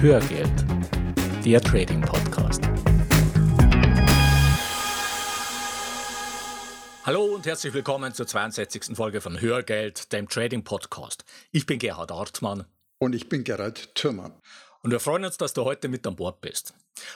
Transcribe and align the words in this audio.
Hörgeld, 0.00 0.64
der 1.44 1.60
Trading 1.60 2.00
Podcast. 2.02 2.62
Hallo 7.02 7.34
und 7.34 7.44
herzlich 7.44 7.74
willkommen 7.74 8.14
zur 8.14 8.28
62. 8.28 8.94
Folge 8.96 9.20
von 9.20 9.40
Hörgeld, 9.40 10.12
dem 10.12 10.28
Trading 10.28 10.62
Podcast. 10.62 11.24
Ich 11.50 11.66
bin 11.66 11.80
Gerhard 11.80 12.12
Artmann. 12.12 12.64
Und 12.98 13.12
ich 13.12 13.28
bin 13.28 13.42
Gerald 13.42 13.92
Thürmann. 13.96 14.40
Und 14.84 14.92
wir 14.92 15.00
freuen 15.00 15.24
uns, 15.24 15.36
dass 15.36 15.52
du 15.52 15.64
heute 15.64 15.88
mit 15.88 16.06
an 16.06 16.14
Bord 16.14 16.42
bist. 16.42 16.74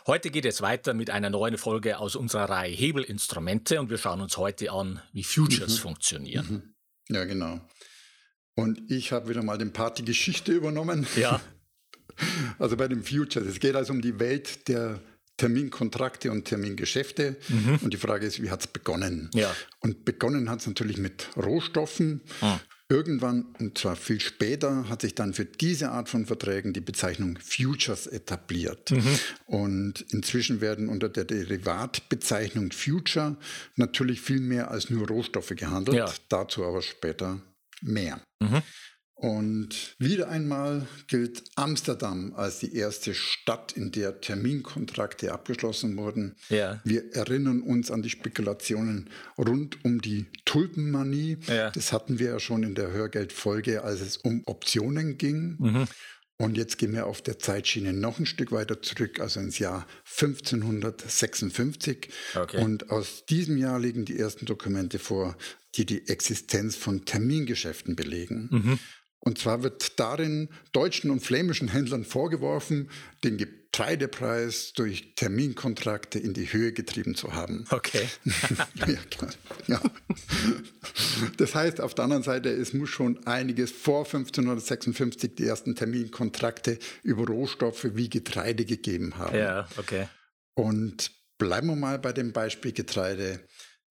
Heute 0.09 0.31
geht 0.31 0.45
es 0.45 0.61
weiter 0.61 0.93
mit 0.93 1.09
einer 1.09 1.31
neuen 1.31 1.59
Folge 1.59 2.01
aus 2.01 2.17
unserer 2.17 2.51
Reihe 2.51 2.75
Hebelinstrumente 2.75 3.79
und 3.79 3.91
wir 3.91 3.99
schauen 3.99 4.21
uns 4.21 4.37
heute 4.39 4.73
an, 4.73 5.01
wie 5.13 5.23
Futures 5.23 5.77
mhm. 5.77 5.83
funktionieren. 5.83 6.75
Mhm. 7.09 7.15
Ja, 7.15 7.25
genau. 7.27 7.61
Und 8.57 8.91
ich 8.91 9.13
habe 9.13 9.29
wieder 9.29 9.45
mal 9.45 9.57
den 9.57 9.73
Part 9.73 9.99
die 9.99 10.05
Geschichte 10.05 10.51
übernommen. 10.51 11.07
Ja. 11.15 11.41
Also 12.59 12.77
bei 12.77 12.89
den 12.89 13.03
Futures. 13.03 13.47
Es 13.47 13.59
geht 13.59 13.75
also 13.75 13.93
um 13.93 14.01
die 14.01 14.19
Welt 14.21 14.69
der 14.69 15.01
Terminkontrakte 15.37 16.31
und 16.31 16.45
Termingeschäfte. 16.45 17.37
Mhm. 17.49 17.79
Und 17.83 17.93
die 17.93 17.97
Frage 17.97 18.27
ist, 18.27 18.43
wie 18.43 18.51
hat 18.51 18.61
es 18.61 18.67
begonnen? 18.67 19.31
Ja. 19.35 19.55
Und 19.81 20.05
begonnen 20.05 20.49
hat 20.51 20.61
es 20.61 20.67
natürlich 20.67 20.99
mit 20.99 21.29
Rohstoffen. 21.37 22.23
Mhm. 22.41 22.61
Irgendwann, 22.89 23.47
und 23.59 23.79
zwar 23.79 23.97
viel 23.97 24.21
später, 24.21 24.89
hat 24.91 25.01
sich 25.01 25.15
dann 25.15 25.33
für 25.33 25.47
diese 25.47 25.93
Art 25.93 26.11
von 26.11 26.27
Verträgen 26.27 26.75
die 26.75 26.83
Bezeichnung 26.83 27.39
Futures 27.43 28.07
etabliert. 28.07 28.91
Mhm. 28.91 29.19
Und 29.47 30.05
inzwischen 30.11 30.61
werden 30.61 30.91
unter 30.91 31.09
der 31.09 31.25
Derivatbezeichnung 31.25 32.71
Future 32.71 33.37
natürlich 33.77 34.21
viel 34.21 34.41
mehr 34.41 34.71
als 34.71 34.91
nur 34.91 35.09
Rohstoffe 35.09 35.55
gehandelt. 35.57 35.97
Ja. 35.97 36.13
Dazu 36.29 36.65
aber 36.65 36.83
später 36.83 37.41
mehr. 37.81 38.21
Mhm. 38.41 38.63
Und 39.15 39.95
wieder 39.99 40.29
einmal 40.29 40.89
gilt 41.07 41.45
Amsterdam 41.55 42.33
als 42.35 42.59
die 42.59 42.75
erste 42.75 43.15
Stadt, 43.15 43.73
in 43.73 43.93
der 43.93 44.21
Terminkontrakte 44.21 45.33
abgeschlossen 45.33 45.97
wurden. 45.97 46.35
Ja. 46.49 46.81
Wir 46.83 47.15
erinnern 47.15 47.63
uns 47.63 47.93
an 47.93 48.03
die 48.03 48.11
Spekulationen 48.11 49.11
rund 49.39 49.85
um 49.85 50.03
die 50.03 50.27
Tulpenmanie. 50.45 51.39
Ja. 51.47 51.71
Das 51.71 51.93
hatten 51.93 52.19
wir 52.19 52.31
ja 52.31 52.41
schon 52.41 52.65
in 52.65 52.75
der 52.75 52.91
Hörgeldfolge, 52.91 53.85
als 53.85 54.01
es 54.01 54.17
um 54.17 54.43
Optionen 54.47 55.19
ging. 55.19 55.57
Mhm. 55.59 55.87
Und 56.39 56.57
jetzt 56.57 56.79
gehen 56.79 56.93
wir 56.93 57.07
auf 57.07 57.23
der 57.23 57.39
Zeitschiene 57.39 57.93
noch 57.93 58.19
ein 58.19 58.27
Stück 58.27 58.51
weiter 58.51 58.83
zurück, 58.83 59.21
also 59.21 59.39
ins 59.39 59.61
Jahr 59.61 59.87
1556. 60.19 62.09
Okay. 62.35 62.65
Und 62.65 62.91
aus 62.91 63.25
diesem 63.27 63.57
Jahr 63.57 63.79
liegen 63.79 64.05
die 64.05 64.19
ersten 64.19 64.47
Dokumente 64.47 64.99
vor, 64.99 65.37
die 65.77 65.87
die 65.87 66.09
Existenz 66.09 66.75
von 66.75 67.05
Termingeschäften 67.05 67.95
belegen. 67.95 68.49
Mhm. 68.51 68.79
Und 69.25 69.39
zwar 69.39 69.63
wird 69.63 70.01
darin 70.01 70.49
deutschen 70.73 71.11
und 71.11 71.21
flämischen 71.21 71.69
Händlern 71.69 72.05
vorgeworfen, 72.05 72.91
den 73.23 73.39
Getreidepreis 73.39 74.73
durch 74.73 75.15
Terminkontrakte 75.15 76.19
in 76.19 76.35
die 76.35 76.53
Höhe 76.53 76.73
getrieben 76.73 77.15
zu 77.15 77.33
haben. 77.33 77.65
Okay. 77.71 78.09
ja, 78.75 78.99
klar. 79.11 79.31
Ja. 79.69 79.81
Das 81.37 81.55
heißt, 81.55 81.81
auf 81.81 81.95
der 81.95 82.05
anderen 82.05 82.25
Seite, 82.25 82.51
es 82.51 82.73
muss 82.73 82.91
schon 82.91 83.25
einiges 83.25 83.71
vor 83.71 84.05
1556 84.05 85.37
die 85.37 85.47
ersten 85.47 85.77
Terminkontrakte 85.77 86.81
über 87.05 87.25
Rohstoffe 87.25 87.95
wie 87.95 88.11
Getreide 88.11 88.65
gegeben 88.65 89.19
haben. 89.19 89.39
Ja, 89.39 89.69
okay. 89.77 90.09
Und 90.55 91.13
bleiben 91.39 91.69
wir 91.69 91.77
mal 91.77 92.01
bei 92.01 92.13
dem 92.13 92.33
Beispiel 92.33 92.73
Getreide. 92.73 93.41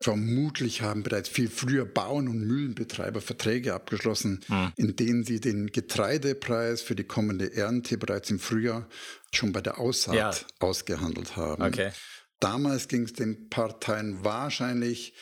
Vermutlich 0.02 0.82
haben 0.82 1.04
bereits 1.04 1.30
viel 1.30 1.50
früher 1.50 1.86
Bauern 1.86 2.28
und 2.28 2.40
Mühlenbetreiber 2.40 3.22
Verträge 3.22 3.74
abgeschlossen, 3.74 4.42
hm. 4.48 4.72
in 4.76 4.96
denen 4.96 5.24
sie 5.24 5.40
den 5.40 5.68
Getreidepreis 5.68 6.82
für 6.82 6.96
die 6.96 7.04
kommende 7.04 7.54
Ernte 7.54 7.98
bereits 7.98 8.32
im 8.32 8.40
Frühjahr 8.40 8.88
schon 9.34 9.52
bei 9.52 9.62
der 9.62 9.80
Aussaat 9.80 10.16
ja. 10.16 10.32
ausgehandelt 10.60 11.36
haben. 11.36 11.62
Okay. 11.62 11.92
Damals 12.40 12.88
ging 12.88 13.04
es 13.04 13.14
den 13.14 13.50
Parteien 13.50 14.24
wahrscheinlich 14.24 15.14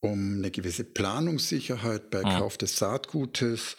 um 0.00 0.36
eine 0.36 0.50
gewisse 0.50 0.84
Planungssicherheit 0.84 2.10
bei 2.10 2.22
hm. 2.22 2.38
Kauf 2.38 2.58
des 2.58 2.76
Saatgutes 2.76 3.76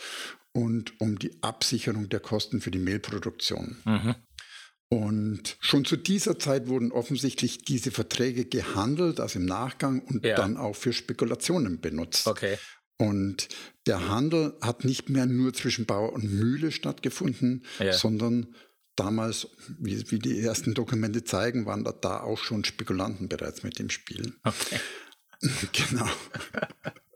und 0.52 1.00
um 1.00 1.20
die 1.20 1.38
Absicherung 1.44 2.10
der 2.10 2.20
Kosten 2.20 2.62
für 2.62 2.72
die 2.72 2.80
Mehlproduktion. 2.80 3.78
Mhm. 3.86 4.16
Und 4.90 5.58
schon 5.60 5.84
zu 5.84 5.98
dieser 5.98 6.40
Zeit 6.40 6.68
wurden 6.68 6.92
offensichtlich 6.92 7.60
diese 7.60 7.92
Verträge 7.92 8.46
gehandelt, 8.46 9.20
also 9.20 9.40
im 9.40 9.46
Nachgang 9.46 10.02
und 10.02 10.24
ja. 10.24 10.36
dann 10.36 10.56
auch 10.56 10.76
für 10.76 10.94
Spekulationen 10.94 11.82
benutzt. 11.82 12.28
Okay. 12.28 12.58
Und 12.98 13.50
der 13.86 14.08
Handel 14.08 14.58
hat 14.62 14.86
nicht 14.86 15.10
mehr 15.10 15.26
nur 15.26 15.54
zwischen 15.54 15.86
Bauer 15.86 16.14
und 16.14 16.24
Mühle 16.24 16.72
stattgefunden, 16.72 17.64
ja. 17.80 17.94
sondern 17.94 18.56
damals, 18.96 19.50
wie, 19.78 20.10
wie, 20.10 20.20
die 20.20 20.40
ersten 20.40 20.74
Dokumente 20.74 21.24
zeigen, 21.24 21.66
waren 21.66 21.84
da, 21.84 21.92
da 21.92 22.22
auch 22.22 22.40
schon 22.40 22.64
Spekulanten 22.64 23.30
bereits 23.30 23.64
mit 23.64 23.78
dem 23.80 23.90
Spiel. 23.90 24.34
Okay. 24.44 24.80
genau. 25.90 26.10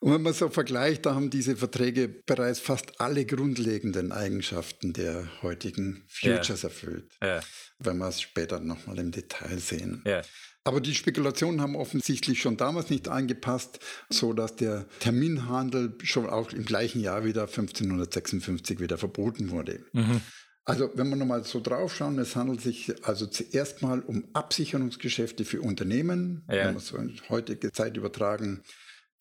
Und 0.00 0.12
wenn 0.12 0.22
man 0.22 0.32
so 0.32 0.48
vergleicht, 0.48 1.06
da 1.06 1.14
haben 1.14 1.30
diese 1.30 1.56
Verträge 1.56 2.08
bereits 2.08 2.58
fast 2.58 3.00
alle 3.00 3.24
grundlegenden 3.24 4.10
Eigenschaften 4.12 4.92
der 4.92 5.42
heutigen 5.42 6.04
Futures 6.08 6.62
ja. 6.62 6.68
erfüllt. 6.68 7.12
Ja. 7.22 7.40
Wenn 7.78 7.98
wir 7.98 8.08
es 8.08 8.20
später 8.20 8.60
nochmal 8.60 8.98
im 8.98 9.12
Detail 9.12 9.58
sehen. 9.58 10.02
Ja. 10.04 10.22
Aber 10.64 10.80
die 10.80 10.94
Spekulationen 10.94 11.60
haben 11.60 11.74
offensichtlich 11.74 12.40
schon 12.40 12.56
damals 12.56 12.90
nicht 12.90 13.08
angepasst, 13.08 13.80
so 14.08 14.32
dass 14.32 14.54
der 14.54 14.86
Terminhandel 15.00 15.96
schon 16.04 16.28
auch 16.28 16.52
im 16.52 16.64
gleichen 16.64 17.00
Jahr 17.00 17.24
wieder 17.24 17.42
1556 17.42 18.78
wieder 18.78 18.96
verboten 18.96 19.50
wurde. 19.50 19.84
Mhm. 19.92 20.20
Also 20.64 20.90
wenn 20.94 21.08
wir 21.08 21.16
nochmal 21.16 21.42
so 21.42 21.60
draufschauen, 21.60 22.18
es 22.20 22.36
handelt 22.36 22.60
sich 22.60 22.94
also 23.04 23.26
zuerst 23.26 23.82
mal 23.82 24.00
um 24.00 24.28
Absicherungsgeschäfte 24.32 25.44
für 25.44 25.60
Unternehmen, 25.60 26.44
ja. 26.48 26.66
wenn 26.66 26.74
wir 26.74 26.80
so 26.80 26.96
in 26.96 27.20
heutige 27.28 27.72
Zeit 27.72 27.96
übertragen, 27.96 28.62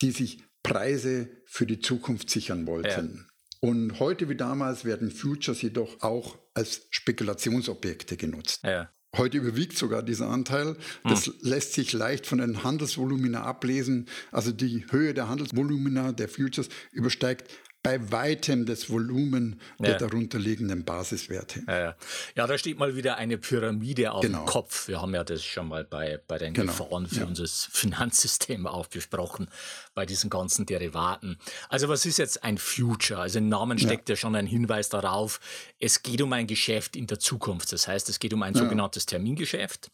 die 0.01 0.11
sich 0.11 0.43
Preise 0.63 1.29
für 1.45 1.65
die 1.65 1.79
Zukunft 1.79 2.29
sichern 2.29 2.67
wollten. 2.67 3.15
Ja. 3.17 3.31
Und 3.59 3.99
heute 3.99 4.27
wie 4.29 4.35
damals 4.35 4.85
werden 4.85 5.11
Futures 5.11 5.61
jedoch 5.61 6.01
auch 6.01 6.39
als 6.53 6.87
Spekulationsobjekte 6.89 8.17
genutzt. 8.17 8.61
Ja. 8.63 8.89
Heute 9.15 9.37
überwiegt 9.37 9.77
sogar 9.77 10.03
dieser 10.03 10.29
Anteil. 10.29 10.77
Das 11.03 11.27
hm. 11.27 11.33
lässt 11.41 11.73
sich 11.73 11.91
leicht 11.91 12.25
von 12.25 12.37
den 12.37 12.63
Handelsvolumina 12.63 13.43
ablesen. 13.43 14.07
Also 14.31 14.51
die 14.51 14.85
Höhe 14.89 15.13
der 15.13 15.27
Handelsvolumina 15.27 16.13
der 16.13 16.29
Futures 16.29 16.69
übersteigt 16.91 17.51
bei 17.83 18.11
weitem 18.11 18.65
das 18.65 18.89
Volumen 18.89 19.59
der 19.79 19.97
darunterliegenden 19.97 20.85
Basiswerte. 20.85 21.63
Ja, 21.67 21.79
ja. 21.79 21.95
ja, 22.35 22.47
da 22.47 22.57
steht 22.57 22.77
mal 22.77 22.95
wieder 22.95 23.17
eine 23.17 23.37
Pyramide 23.37 24.11
auf 24.11 24.21
genau. 24.21 24.39
dem 24.39 24.45
Kopf. 24.45 24.87
Wir 24.87 25.01
haben 25.01 25.13
ja 25.15 25.23
das 25.23 25.43
schon 25.43 25.67
mal 25.67 25.83
bei, 25.83 26.19
bei 26.27 26.37
den 26.37 26.53
genau. 26.53 26.71
Gefahren 26.71 27.07
für 27.07 27.21
ja. 27.21 27.25
unser 27.25 27.47
Finanzsystem 27.71 28.67
auch 28.67 28.87
besprochen, 28.87 29.47
bei 29.95 30.05
diesen 30.05 30.29
ganzen 30.29 30.67
Derivaten. 30.67 31.37
Also 31.69 31.89
was 31.89 32.05
ist 32.05 32.17
jetzt 32.17 32.43
ein 32.43 32.59
Future? 32.59 33.19
Also 33.19 33.39
im 33.39 33.49
Namen 33.49 33.79
steckt 33.79 34.09
ja, 34.09 34.13
ja 34.13 34.17
schon 34.17 34.35
ein 34.35 34.45
Hinweis 34.45 34.89
darauf, 34.89 35.39
es 35.79 36.03
geht 36.03 36.21
um 36.21 36.31
ein 36.33 36.45
Geschäft 36.45 36.95
in 36.95 37.07
der 37.07 37.19
Zukunft. 37.19 37.71
Das 37.73 37.87
heißt, 37.87 38.09
es 38.09 38.19
geht 38.19 38.33
um 38.33 38.43
ein 38.43 38.53
sogenanntes 38.53 39.07
Termingeschäft. 39.07 39.89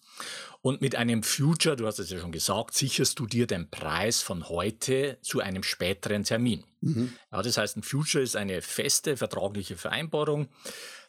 Und 0.62 0.82
mit 0.82 0.96
einem 0.96 1.24
Future, 1.24 1.76
du 1.76 1.86
hast 1.86 2.00
es 2.00 2.10
ja 2.10 2.20
schon 2.20 2.32
gesagt, 2.32 2.74
sicherst 2.74 3.20
du 3.20 3.28
dir 3.28 3.48
den 3.48 3.70
Preis 3.70 4.22
von 4.22 4.50
heute 4.50 5.18
zu 5.22 5.40
einem 5.40 5.64
späteren 5.64 6.24
Termin. 6.24 6.64
Mhm. 6.82 7.14
Ja, 7.32 7.42
das 7.42 7.58
heißt, 7.58 7.78
ein 7.78 7.84
Future 7.84 8.24
ist 8.24 8.36
eine 8.36 8.62
feste 8.62 9.18
vertragliche 9.18 9.78
Vereinbarung, 9.78 10.48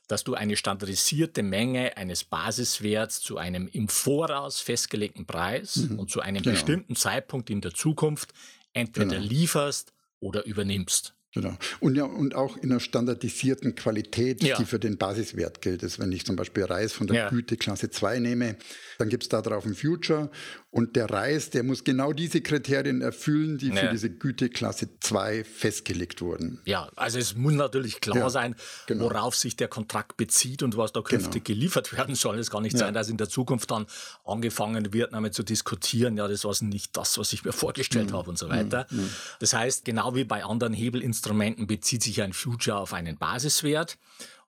dass 0.09 0.25
du 0.25 0.34
eine 0.34 0.56
standardisierte 0.56 1.43
Menge 1.43 1.97
eines 1.97 2.25
Basiswerts 2.25 3.21
zu 3.21 3.37
einem 3.37 3.69
im 3.69 3.89
Voraus 3.89 4.61
festgelegten 4.61 5.27
Preis 5.27 5.77
mhm. 5.77 5.99
und 5.99 6.11
zu 6.11 6.21
einem 6.21 6.43
genau. 6.43 6.55
bestimmten 6.55 6.97
Zeitpunkt 6.97 7.51
in 7.51 7.61
der 7.61 7.75
Zukunft 7.75 8.32
entweder 8.73 9.17
genau. 9.17 9.29
lieferst 9.29 9.93
oder 10.20 10.47
übernimmst. 10.47 11.15
Genau. 11.35 11.56
Und 11.81 11.94
ja, 11.94 12.05
und 12.05 12.35
auch 12.35 12.56
in 12.56 12.70
einer 12.70 12.81
standardisierten 12.81 13.75
Qualität, 13.75 14.43
ja. 14.43 14.56
die 14.56 14.65
für 14.65 14.79
den 14.79 14.97
Basiswert 14.97 15.61
gilt. 15.61 15.82
Also 15.82 16.03
wenn 16.03 16.11
ich 16.11 16.25
zum 16.25 16.37
Beispiel 16.37 16.65
Reis 16.65 16.94
von 16.94 17.06
der 17.06 17.17
ja. 17.17 17.29
Güteklasse 17.29 17.91
2 17.91 18.19
nehme, 18.20 18.56
dann 18.99 19.11
gibt 19.11 19.25
es 19.25 19.29
da 19.29 19.43
drauf 19.43 19.67
ein 19.67 19.75
Future 19.75 20.31
und 20.70 20.97
der 20.97 21.09
Reis, 21.09 21.49
der 21.49 21.62
muss 21.62 21.82
genau 21.82 22.12
diese 22.12 22.43
Kriterien 22.43 23.00
erfüllen, 23.00 23.56
die 23.56 23.73
für 23.73 23.88
diese 23.88 24.11
Güteklasse 24.11 24.88
2 25.00 25.44
festgelegt 25.44 26.20
wurden. 26.20 26.61
Ja, 26.67 26.91
also 26.94 27.19
es 27.19 27.35
muss 27.35 27.55
natürlich 27.55 28.03
klar 28.03 28.19
ja, 28.19 28.31
sein, 28.31 28.55
genau. 28.87 29.05
worauf 29.05 29.35
sich 29.35 29.56
der 29.56 29.69
Kontrakt 29.69 30.19
bezieht 30.19 30.62
und 30.62 30.76
was 30.76 30.93
da 30.93 31.00
künftig 31.00 31.44
genau. 31.44 31.59
geliefert 31.59 31.93
werden 31.97 32.15
soll. 32.15 32.38
Es 32.38 32.50
kann 32.50 32.65
nicht 32.65 32.76
sein, 32.76 32.93
dass 32.93 33.09
in 33.09 33.17
der 33.17 33.31
Zukunft 33.31 33.70
dann 33.70 33.87
angefangen 34.26 34.93
wird, 34.93 35.15
damit 35.15 35.32
zu 35.32 35.43
diskutieren, 35.43 36.19
ja, 36.19 36.29
das 36.29 36.44
war 36.44 36.55
nicht 36.61 36.94
das, 36.99 37.17
was 37.17 37.32
ich 37.32 37.44
mir 37.44 37.53
vorgestellt 37.53 38.11
mhm. 38.11 38.17
habe 38.17 38.29
und 38.29 38.38
so 38.38 38.50
weiter. 38.50 38.87
Mhm. 38.91 38.99
mhm. 38.99 39.11
Das 39.41 39.55
heißt, 39.55 39.87
genau 39.87 40.15
wie 40.17 40.25
bei 40.25 40.44
anderen 40.44 40.75
Hebelinstrumenten 40.75 41.67
bezieht 41.67 42.03
sich 42.03 42.20
ein 42.20 42.35
Future 42.35 42.76
auf 42.76 42.93
einen 42.93 43.17
Basiswert. 43.17 43.97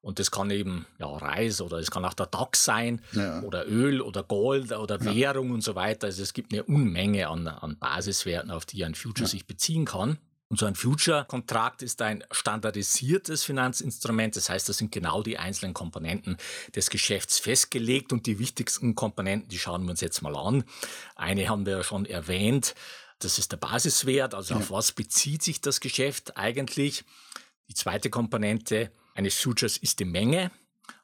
Und 0.03 0.19
das 0.19 0.31
kann 0.31 0.51
eben 0.51 0.87
ja, 0.99 1.07
Reis 1.07 1.61
oder 1.61 1.79
es 1.79 1.91
kann 1.91 2.05
auch 2.05 2.15
der 2.15 2.27
DAX 2.27 2.65
sein 2.65 3.03
ja. 3.13 3.43
oder 3.43 3.69
Öl 3.69 4.01
oder 4.01 4.23
Gold 4.23 4.73
oder 4.73 4.99
ja. 5.03 5.15
Währung 5.15 5.51
und 5.51 5.63
so 5.63 5.75
weiter. 5.75 6.07
Also 6.07 6.23
es 6.23 6.33
gibt 6.33 6.53
eine 6.53 6.65
Unmenge 6.65 7.29
an, 7.29 7.47
an 7.47 7.79
Basiswerten, 7.79 8.51
auf 8.51 8.65
die 8.65 8.85
ein 8.85 8.95
Future 8.95 9.27
ja. 9.27 9.31
sich 9.31 9.47
beziehen 9.47 9.85
kann. 9.85 10.19
Und 10.49 10.59
so 10.59 10.67
ein 10.67 10.75
Future-Kontrakt 10.75 11.81
ist 11.81 12.03
ein 12.03 12.25
standardisiertes 12.33 13.45
Finanzinstrument. 13.45 14.35
Das 14.35 14.51
heißt, 14.51 14.69
da 14.69 14.73
sind 14.73 14.91
genau 14.91 15.23
die 15.23 15.39
einzelnen 15.39 15.75
Komponenten 15.75 16.39
des 16.75 16.91
Geschäfts 16.91 17.39
festgelegt 17.39 18.13
und 18.13 18.27
die 18.27 18.41
wichtigsten 18.41 18.97
Komponenten, 18.97 19.49
die 19.49 19.59
schauen 19.59 19.85
wir 19.85 19.91
uns 19.91 20.01
jetzt 20.01 20.23
mal 20.23 20.35
an. 20.35 20.65
Eine 21.15 21.49
haben 21.49 21.67
wir 21.67 21.77
ja 21.77 21.83
schon 21.85 22.05
erwähnt. 22.05 22.75
Das 23.21 23.39
ist 23.39 23.53
der 23.53 23.59
Basiswert. 23.59 24.35
Also 24.35 24.55
ja. 24.55 24.61
auf 24.61 24.73
was 24.73 24.91
bezieht 24.91 25.45
sich 25.45 25.61
das 25.61 25.79
Geschäft 25.79 26.37
eigentlich? 26.37 27.05
Die 27.69 27.75
zweite 27.75 28.11
Komponente 28.11 28.91
eines 29.15 29.39
Futures 29.39 29.77
ist 29.77 30.01
die 30.01 30.05
Menge. 30.05 30.51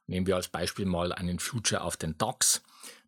Nehmen 0.07 0.27
wir 0.27 0.37
als 0.37 0.49
Beispiel 0.49 0.87
mal 0.87 1.13
einen 1.13 1.39
Future 1.39 1.83
auf 1.83 1.97
den 1.97 2.17
DAX. 2.19 2.63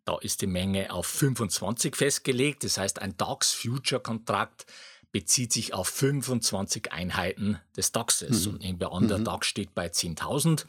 Da 0.05 0.17
ist 0.17 0.41
die 0.41 0.47
Menge 0.47 0.91
auf 0.91 1.05
25 1.07 1.95
festgelegt. 1.95 2.63
Das 2.63 2.77
heißt, 2.77 2.99
ein 3.01 3.15
DAX-Future-Kontrakt 3.17 4.65
bezieht 5.11 5.53
sich 5.53 5.73
auf 5.73 5.87
25 5.87 6.91
Einheiten 6.91 7.59
des 7.75 7.91
DAXes. 7.91 8.45
Mhm. 8.45 8.53
Und 8.53 8.61
nehmen 8.61 8.79
wir 8.79 8.91
an, 8.91 9.07
der 9.07 9.19
mhm. 9.19 9.25
DAX 9.25 9.47
steht 9.47 9.73
bei 9.73 9.87
10.000. 9.87 10.65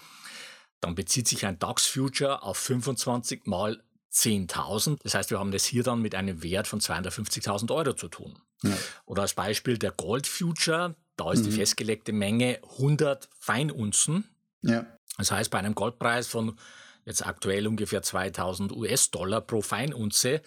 Dann 0.80 0.94
bezieht 0.94 1.28
sich 1.28 1.46
ein 1.46 1.58
DAX-Future 1.58 2.42
auf 2.42 2.56
25 2.58 3.46
mal 3.46 3.82
10.000. 4.12 4.98
Das 5.02 5.14
heißt, 5.14 5.30
wir 5.30 5.38
haben 5.38 5.52
das 5.52 5.64
hier 5.64 5.82
dann 5.82 6.00
mit 6.00 6.14
einem 6.14 6.42
Wert 6.42 6.66
von 6.66 6.80
250.000 6.80 7.72
Euro 7.74 7.92
zu 7.92 8.08
tun. 8.08 8.38
Ja. 8.62 8.76
Oder 9.06 9.22
als 9.22 9.34
Beispiel 9.34 9.78
der 9.78 9.92
Gold 9.92 10.26
Future, 10.26 10.96
da 11.20 11.32
ist 11.32 11.40
mhm. 11.40 11.50
die 11.50 11.52
festgelegte 11.52 12.12
Menge 12.12 12.58
100 12.78 13.28
Feinunzen. 13.38 14.24
Ja. 14.62 14.86
Das 15.18 15.30
heißt, 15.30 15.50
bei 15.50 15.58
einem 15.58 15.74
Goldpreis 15.74 16.26
von 16.26 16.58
jetzt 17.04 17.26
aktuell 17.26 17.66
ungefähr 17.66 18.02
2000 18.02 18.72
US-Dollar 18.72 19.42
pro 19.42 19.60
Feinunze 19.60 20.40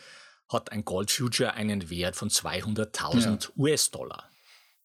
hat 0.50 0.72
ein 0.72 0.84
Gold 0.84 1.12
Future 1.12 1.54
einen 1.54 1.90
Wert 1.90 2.16
von 2.16 2.30
200.000 2.30 3.44
ja. 3.44 3.50
US-Dollar. 3.56 4.30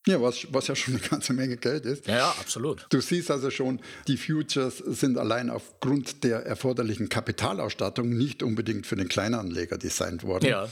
Ja, 0.07 0.23
was, 0.23 0.47
was 0.51 0.69
ja 0.69 0.77
schon 0.77 0.95
eine 0.95 1.03
ganze 1.03 1.33
Menge 1.33 1.57
Geld 1.57 1.85
ist. 1.85 2.07
Ja, 2.07 2.17
ja, 2.17 2.31
absolut. 2.41 2.87
Du 2.91 3.01
siehst 3.01 3.31
also 3.31 3.51
schon, 3.51 3.81
die 4.07 4.17
Futures 4.17 4.79
sind 4.79 5.19
allein 5.19 5.51
aufgrund 5.51 6.25
der 6.25 6.47
erforderlichen 6.47 7.09
Kapitalausstattung 7.09 8.09
nicht 8.17 8.43
unbedingt 8.43 8.87
für 8.87 8.97
den 8.97 9.09
Kleinanleger 9.09 9.77
designt 9.77 10.23
worden. 10.23 10.47
Ja. 10.47 10.69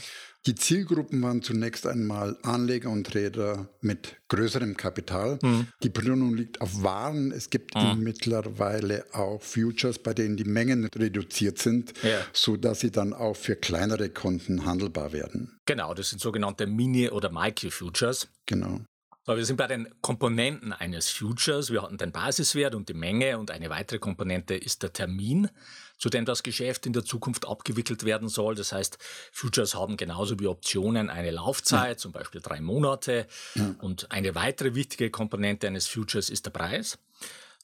Die 0.47 0.55
Zielgruppen 0.55 1.21
waren 1.21 1.41
zunächst 1.41 1.85
einmal 1.85 2.37
Anleger 2.41 2.89
und 2.89 3.05
Trader 3.05 3.67
mit 3.81 4.15
größerem 4.29 4.77
Kapital. 4.77 5.39
Mhm. 5.41 5.67
Die 5.83 5.89
Belohnung 5.89 6.35
liegt 6.35 6.61
auf 6.61 6.83
Waren. 6.83 7.33
Es 7.33 7.49
gibt 7.49 7.75
mhm. 7.75 8.01
mittlerweile 8.01 9.03
auch 9.11 9.41
Futures, 9.41 9.99
bei 9.99 10.13
denen 10.13 10.37
die 10.37 10.45
Mengen 10.45 10.85
reduziert 10.85 11.59
sind, 11.59 11.93
ja. 12.01 12.19
sodass 12.31 12.79
sie 12.79 12.91
dann 12.91 13.11
auch 13.11 13.35
für 13.35 13.57
kleinere 13.57 14.09
Konten 14.09 14.65
handelbar 14.65 15.11
werden. 15.11 15.59
Genau, 15.65 15.93
das 15.93 16.11
sind 16.11 16.21
sogenannte 16.21 16.65
Mini- 16.65 17.09
oder 17.09 17.29
Micro-Futures. 17.29 18.29
Genau. 18.45 18.79
So, 19.29 19.35
wir 19.35 19.45
sind 19.45 19.57
bei 19.57 19.67
den 19.67 19.89
Komponenten 19.99 20.71
eines 20.71 21.09
Futures. 21.09 21.69
Wir 21.69 21.81
hatten 21.81 21.97
den 21.97 22.13
Basiswert 22.13 22.73
und 22.75 22.87
die 22.87 22.93
Menge 22.93 23.37
und 23.37 23.51
eine 23.51 23.69
weitere 23.69 23.99
Komponente 23.99 24.55
ist 24.55 24.83
der 24.83 24.93
Termin, 24.93 25.49
zu 25.97 26.07
dem 26.07 26.23
das 26.23 26.43
Geschäft 26.43 26.85
in 26.85 26.93
der 26.93 27.03
Zukunft 27.03 27.45
abgewickelt 27.45 28.05
werden 28.05 28.29
soll. 28.29 28.55
Das 28.55 28.71
heißt, 28.71 28.97
Futures 29.33 29.75
haben 29.75 29.97
genauso 29.97 30.39
wie 30.39 30.47
Optionen 30.47 31.09
eine 31.09 31.31
Laufzeit, 31.31 31.89
ja. 31.89 31.97
zum 31.97 32.13
Beispiel 32.13 32.39
drei 32.39 32.61
Monate. 32.61 33.27
Ja. 33.55 33.75
Und 33.81 34.09
eine 34.13 34.33
weitere 34.33 34.75
wichtige 34.75 35.11
Komponente 35.11 35.67
eines 35.67 35.87
Futures 35.87 36.29
ist 36.29 36.45
der 36.45 36.51
Preis, 36.51 36.97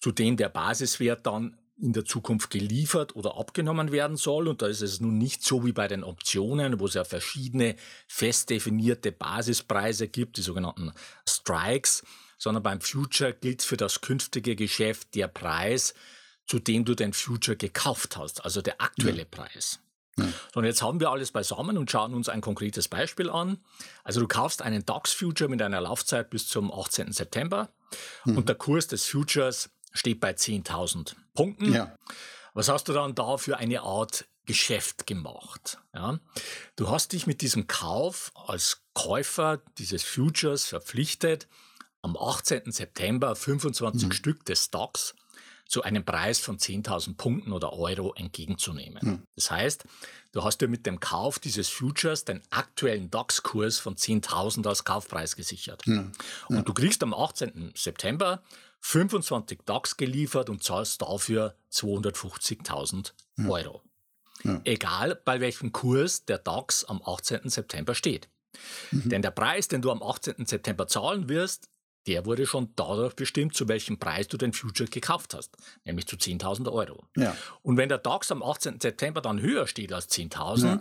zu 0.02 0.12
dem 0.12 0.36
der 0.36 0.50
Basiswert 0.50 1.26
dann 1.26 1.56
in 1.78 1.94
der 1.94 2.06
Zukunft 2.06 2.50
geliefert 2.50 3.16
oder 3.16 3.38
abgenommen 3.38 3.92
werden 3.92 4.18
soll. 4.18 4.48
Und 4.48 4.62
da 4.62 4.68
ist 4.68 4.82
es 4.82 5.00
nun 5.00 5.18
nicht 5.18 5.44
so 5.44 5.66
wie 5.66 5.72
bei 5.72 5.88
den 5.88 6.04
Optionen, 6.04 6.80
wo 6.80 6.86
es 6.86 6.94
ja 6.94 7.04
verschiedene 7.04 7.76
fest 8.08 8.50
definierte 8.50 9.12
Basispreise 9.12 10.08
gibt, 10.08 10.38
die 10.38 10.42
sogenannten 10.42 10.92
Strikes, 11.28 12.04
sondern 12.38 12.64
beim 12.64 12.82
Future 12.82 13.34
gilt 13.34 13.64
für 13.64 13.78
das 13.78 14.02
künftige 14.02 14.56
Geschäft 14.56 15.16
der 15.16 15.28
Preis, 15.28 15.94
zu 16.46 16.60
dem 16.60 16.86
du 16.86 16.94
den 16.94 17.14
Future 17.14 17.58
gekauft 17.58 18.18
hast, 18.18 18.44
also 18.44 18.62
der 18.62 18.82
aktuelle 18.82 19.20
ja. 19.20 19.28
Preis. 19.30 19.80
Ja. 20.18 20.26
So, 20.54 20.60
und 20.60 20.66
jetzt 20.66 20.82
haben 20.82 21.00
wir 21.00 21.10
alles 21.10 21.32
beisammen 21.32 21.78
und 21.78 21.90
schauen 21.90 22.14
uns 22.14 22.30
ein 22.30 22.42
konkretes 22.42 22.88
Beispiel 22.88 23.30
an. 23.30 23.58
Also 24.04 24.20
du 24.20 24.28
kaufst 24.28 24.62
einen 24.62 24.86
DAX-Future 24.86 25.50
mit 25.50 25.62
einer 25.62 25.82
Laufzeit 25.82 26.30
bis 26.30 26.48
zum 26.48 26.72
18. 26.72 27.12
September 27.14 27.70
mhm. 28.26 28.38
und 28.38 28.50
der 28.50 28.56
Kurs 28.56 28.88
des 28.88 29.06
Futures 29.06 29.70
steht 29.94 30.20
bei 30.20 30.32
10.000 30.32 31.16
Punkten. 31.34 31.74
Ja. 31.74 31.96
Was 32.54 32.70
hast 32.70 32.88
du 32.88 32.94
dann 32.94 33.16
da 33.16 33.38
für 33.38 33.58
eine 33.58 33.82
Art 33.82 34.26
Geschäft 34.46 35.08
gemacht? 35.08 35.80
Ja? 35.94 36.20
Du 36.76 36.90
hast 36.90 37.14
dich 37.14 37.28
mit 37.28 37.42
diesem 37.42 37.68
Kauf 37.68 38.32
als 38.36 38.84
Käufer 38.94 39.62
dieses 39.78 40.04
Futures 40.04 40.66
verpflichtet, 40.66 41.48
am 42.02 42.18
18. 42.18 42.72
September 42.72 43.36
25 43.36 44.10
mhm. 44.10 44.12
Stück 44.12 44.46
des 44.46 44.66
Stocks 44.66 45.16
zu 45.66 45.82
einem 45.82 46.04
Preis 46.04 46.40
von 46.40 46.58
10.000 46.58 47.16
Punkten 47.16 47.54
oder 47.54 47.74
Euro 47.74 48.14
entgegenzunehmen. 48.14 49.00
Mhm. 49.02 49.24
Das 49.36 49.50
heißt, 49.50 49.86
du 50.34 50.44
hast 50.44 50.60
dir 50.60 50.68
mit 50.68 50.86
dem 50.86 51.00
Kauf 51.00 51.40
dieses 51.40 51.70
Futures 51.70 52.26
den 52.26 52.42
aktuellen 52.50 53.10
DAX-Kurs 53.10 53.80
von 53.80 53.96
10.000 53.96 54.68
als 54.68 54.84
Kaufpreis 54.84 55.36
gesichert. 55.36 55.88
Mhm. 55.88 56.12
Und 56.50 56.68
du 56.68 56.74
kriegst 56.74 57.02
am 57.02 57.14
18. 57.14 57.72
September 57.76 58.44
25 58.86 59.62
DAX 59.66 59.96
geliefert 59.96 60.50
und 60.50 60.62
zahlst 60.62 61.02
dafür 61.02 61.56
250.000 61.72 63.14
ja. 63.38 63.48
Euro. 63.48 63.82
Ja. 64.44 64.60
Egal 64.66 65.16
bei 65.24 65.40
welchem 65.40 65.72
Kurs 65.72 66.26
der 66.26 66.38
DAX 66.38 66.84
am 66.84 67.02
18. 67.02 67.50
September 67.50 67.96
steht. 67.96 68.30
Mhm. 68.92 69.10
Denn 69.10 69.22
der 69.22 69.32
Preis, 69.32 69.70
den 69.70 69.82
du 69.82 69.90
am 69.90 70.04
18. 70.04 70.46
September 70.46 70.86
zahlen 70.88 71.30
wirst, 71.30 71.70
der 72.08 72.26
wurde 72.26 72.46
schon 72.46 72.74
dadurch 72.76 73.16
bestimmt, 73.16 73.56
zu 73.56 73.70
welchem 73.70 74.00
Preis 74.00 74.28
du 74.28 74.36
den 74.36 74.52
Future 74.52 74.90
gekauft 74.90 75.34
hast, 75.34 75.56
nämlich 75.86 76.06
zu 76.06 76.18
10.000 76.18 76.70
Euro. 76.70 77.08
Ja. 77.16 77.38
Und 77.62 77.78
wenn 77.78 77.88
der 77.88 78.00
DAX 78.00 78.32
am 78.32 78.44
18. 78.44 78.82
September 78.82 79.22
dann 79.22 79.40
höher 79.40 79.66
steht 79.66 79.94
als 79.94 80.10
10.000, 80.10 80.66
ja. 80.66 80.80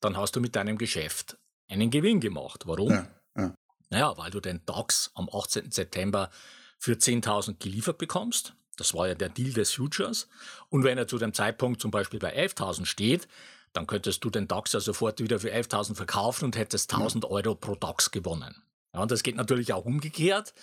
dann 0.00 0.16
hast 0.16 0.34
du 0.34 0.40
mit 0.40 0.56
deinem 0.56 0.78
Geschäft 0.78 1.38
einen 1.68 1.90
Gewinn 1.90 2.18
gemacht. 2.18 2.64
Warum? 2.66 2.90
Ja. 2.90 3.08
Ja. 3.36 3.54
Naja, 3.90 4.18
weil 4.18 4.32
du 4.32 4.40
den 4.40 4.66
DAX 4.66 5.12
am 5.14 5.28
18. 5.32 5.70
September 5.70 6.28
für 6.78 6.92
10.000 6.92 7.56
geliefert 7.58 7.98
bekommst. 7.98 8.54
Das 8.76 8.94
war 8.94 9.08
ja 9.08 9.14
der 9.14 9.30
Deal 9.30 9.52
des 9.52 9.72
Futures. 9.72 10.28
Und 10.68 10.84
wenn 10.84 10.98
er 10.98 11.08
zu 11.08 11.18
dem 11.18 11.32
Zeitpunkt 11.32 11.80
zum 11.80 11.90
Beispiel 11.90 12.20
bei 12.20 12.36
11.000 12.36 12.84
steht, 12.84 13.26
dann 13.72 13.86
könntest 13.86 14.24
du 14.24 14.30
den 14.30 14.48
DAX 14.48 14.72
ja 14.72 14.80
sofort 14.80 15.20
wieder 15.20 15.38
für 15.38 15.52
11.000 15.52 15.94
verkaufen 15.94 16.46
und 16.46 16.56
hättest 16.56 16.94
1.000 16.94 17.26
Euro 17.26 17.54
pro 17.54 17.74
DAX 17.74 18.10
gewonnen. 18.10 18.62
Ja, 18.94 19.00
und 19.00 19.10
das 19.10 19.22
geht 19.22 19.36
natürlich 19.36 19.72
auch 19.72 19.84
umgekehrt. 19.84 20.54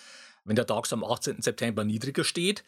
Wenn 0.45 0.55
der 0.55 0.65
DAX 0.65 0.91
am 0.93 1.03
18. 1.03 1.41
September 1.41 1.83
niedriger 1.83 2.23
steht, 2.23 2.63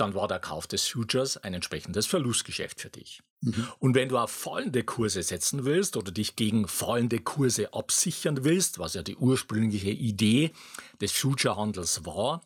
dann 0.00 0.14
war 0.14 0.28
der 0.28 0.40
Kauf 0.40 0.66
des 0.66 0.88
Futures 0.88 1.36
ein 1.36 1.54
entsprechendes 1.54 2.06
Verlustgeschäft 2.06 2.80
für 2.80 2.90
dich. 2.90 3.22
Mhm. 3.42 3.68
Und 3.78 3.94
wenn 3.94 4.08
du 4.08 4.18
auf 4.18 4.30
fallende 4.30 4.84
Kurse 4.84 5.22
setzen 5.22 5.64
willst 5.64 5.96
oder 5.96 6.12
dich 6.12 6.36
gegen 6.36 6.68
fallende 6.68 7.18
Kurse 7.18 7.72
absichern 7.72 8.44
willst, 8.44 8.78
was 8.78 8.94
ja 8.94 9.02
die 9.02 9.16
ursprüngliche 9.16 9.90
Idee 9.90 10.52
des 11.00 11.12
Future-Handels 11.12 12.04
war, 12.04 12.42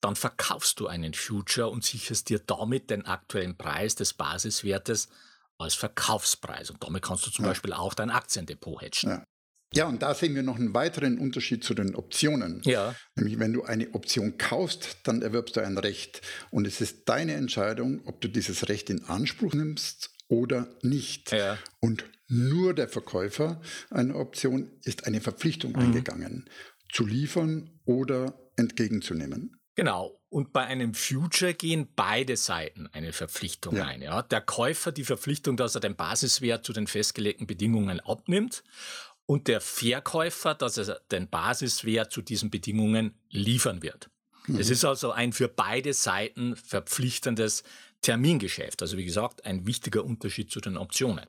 dann 0.00 0.16
verkaufst 0.16 0.80
du 0.80 0.86
einen 0.86 1.14
Future 1.14 1.68
und 1.68 1.84
sicherst 1.84 2.28
dir 2.28 2.38
damit 2.38 2.90
den 2.90 3.06
aktuellen 3.06 3.56
Preis 3.56 3.94
des 3.94 4.14
Basiswertes 4.14 5.08
als 5.58 5.74
Verkaufspreis. 5.74 6.70
Und 6.70 6.82
damit 6.82 7.02
kannst 7.02 7.26
du 7.26 7.30
zum 7.30 7.44
ja. 7.44 7.50
Beispiel 7.50 7.72
auch 7.72 7.94
dein 7.94 8.10
Aktiendepot 8.10 8.80
hedgen. 8.80 9.10
Ja. 9.10 9.24
Ja, 9.72 9.86
und 9.86 10.02
da 10.02 10.14
sehen 10.14 10.34
wir 10.34 10.42
noch 10.42 10.56
einen 10.56 10.74
weiteren 10.74 11.18
Unterschied 11.18 11.62
zu 11.62 11.74
den 11.74 11.94
Optionen. 11.94 12.60
Ja. 12.64 12.94
Nämlich, 13.14 13.38
wenn 13.38 13.52
du 13.52 13.62
eine 13.62 13.94
Option 13.94 14.36
kaufst, 14.36 14.98
dann 15.04 15.22
erwirbst 15.22 15.56
du 15.56 15.60
ein 15.60 15.78
Recht. 15.78 16.22
Und 16.50 16.66
es 16.66 16.80
ist 16.80 17.08
deine 17.08 17.34
Entscheidung, 17.34 18.00
ob 18.06 18.20
du 18.20 18.28
dieses 18.28 18.68
Recht 18.68 18.90
in 18.90 19.04
Anspruch 19.04 19.54
nimmst 19.54 20.10
oder 20.26 20.68
nicht. 20.82 21.30
Ja. 21.30 21.56
Und 21.78 22.04
nur 22.26 22.74
der 22.74 22.88
Verkäufer 22.88 23.60
einer 23.90 24.16
Option 24.16 24.70
ist 24.82 25.06
eine 25.06 25.20
Verpflichtung 25.20 25.72
mhm. 25.72 25.78
eingegangen, 25.78 26.50
zu 26.92 27.06
liefern 27.06 27.70
oder 27.84 28.50
entgegenzunehmen. 28.56 29.56
Genau. 29.76 30.16
Und 30.28 30.52
bei 30.52 30.64
einem 30.64 30.94
Future 30.94 31.54
gehen 31.54 31.88
beide 31.96 32.36
Seiten 32.36 32.86
eine 32.92 33.12
Verpflichtung 33.12 33.76
ja. 33.76 33.86
ein. 33.86 34.02
Ja? 34.02 34.22
Der 34.22 34.40
Käufer 34.40 34.92
die 34.92 35.04
Verpflichtung, 35.04 35.56
dass 35.56 35.74
er 35.74 35.80
den 35.80 35.96
Basiswert 35.96 36.64
zu 36.64 36.72
den 36.72 36.86
festgelegten 36.86 37.46
Bedingungen 37.46 37.98
abnimmt 37.98 38.62
und 39.30 39.46
der 39.46 39.60
Verkäufer, 39.60 40.56
dass 40.56 40.76
er 40.76 41.00
den 41.12 41.28
Basiswert 41.28 42.10
zu 42.10 42.20
diesen 42.20 42.50
Bedingungen 42.50 43.14
liefern 43.30 43.80
wird. 43.80 44.10
Mhm. 44.48 44.58
Es 44.58 44.70
ist 44.70 44.84
also 44.84 45.12
ein 45.12 45.32
für 45.32 45.46
beide 45.46 45.94
Seiten 45.94 46.56
verpflichtendes 46.56 47.62
Termingeschäft. 48.02 48.82
Also 48.82 48.96
wie 48.96 49.04
gesagt, 49.04 49.44
ein 49.46 49.68
wichtiger 49.68 50.04
Unterschied 50.04 50.50
zu 50.50 50.60
den 50.60 50.76
Optionen. 50.76 51.26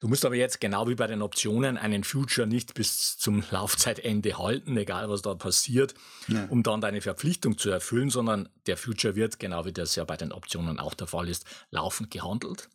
Du 0.00 0.08
musst 0.08 0.26
aber 0.26 0.34
jetzt 0.34 0.60
genau 0.60 0.86
wie 0.88 0.94
bei 0.94 1.06
den 1.06 1.22
Optionen 1.22 1.78
einen 1.78 2.04
Future 2.04 2.46
nicht 2.46 2.74
bis 2.74 3.16
zum 3.16 3.42
Laufzeitende 3.50 4.36
halten, 4.36 4.76
egal 4.76 5.08
was 5.08 5.22
da 5.22 5.34
passiert, 5.34 5.94
ja. 6.28 6.44
um 6.50 6.62
dann 6.62 6.82
deine 6.82 7.00
Verpflichtung 7.00 7.56
zu 7.56 7.70
erfüllen, 7.70 8.10
sondern 8.10 8.50
der 8.66 8.76
Future 8.76 9.16
wird, 9.16 9.38
genau 9.38 9.64
wie 9.64 9.72
das 9.72 9.96
ja 9.96 10.04
bei 10.04 10.18
den 10.18 10.32
Optionen 10.32 10.78
auch 10.78 10.92
der 10.92 11.06
Fall 11.06 11.30
ist, 11.30 11.46
laufend 11.70 12.10
gehandelt. 12.10 12.68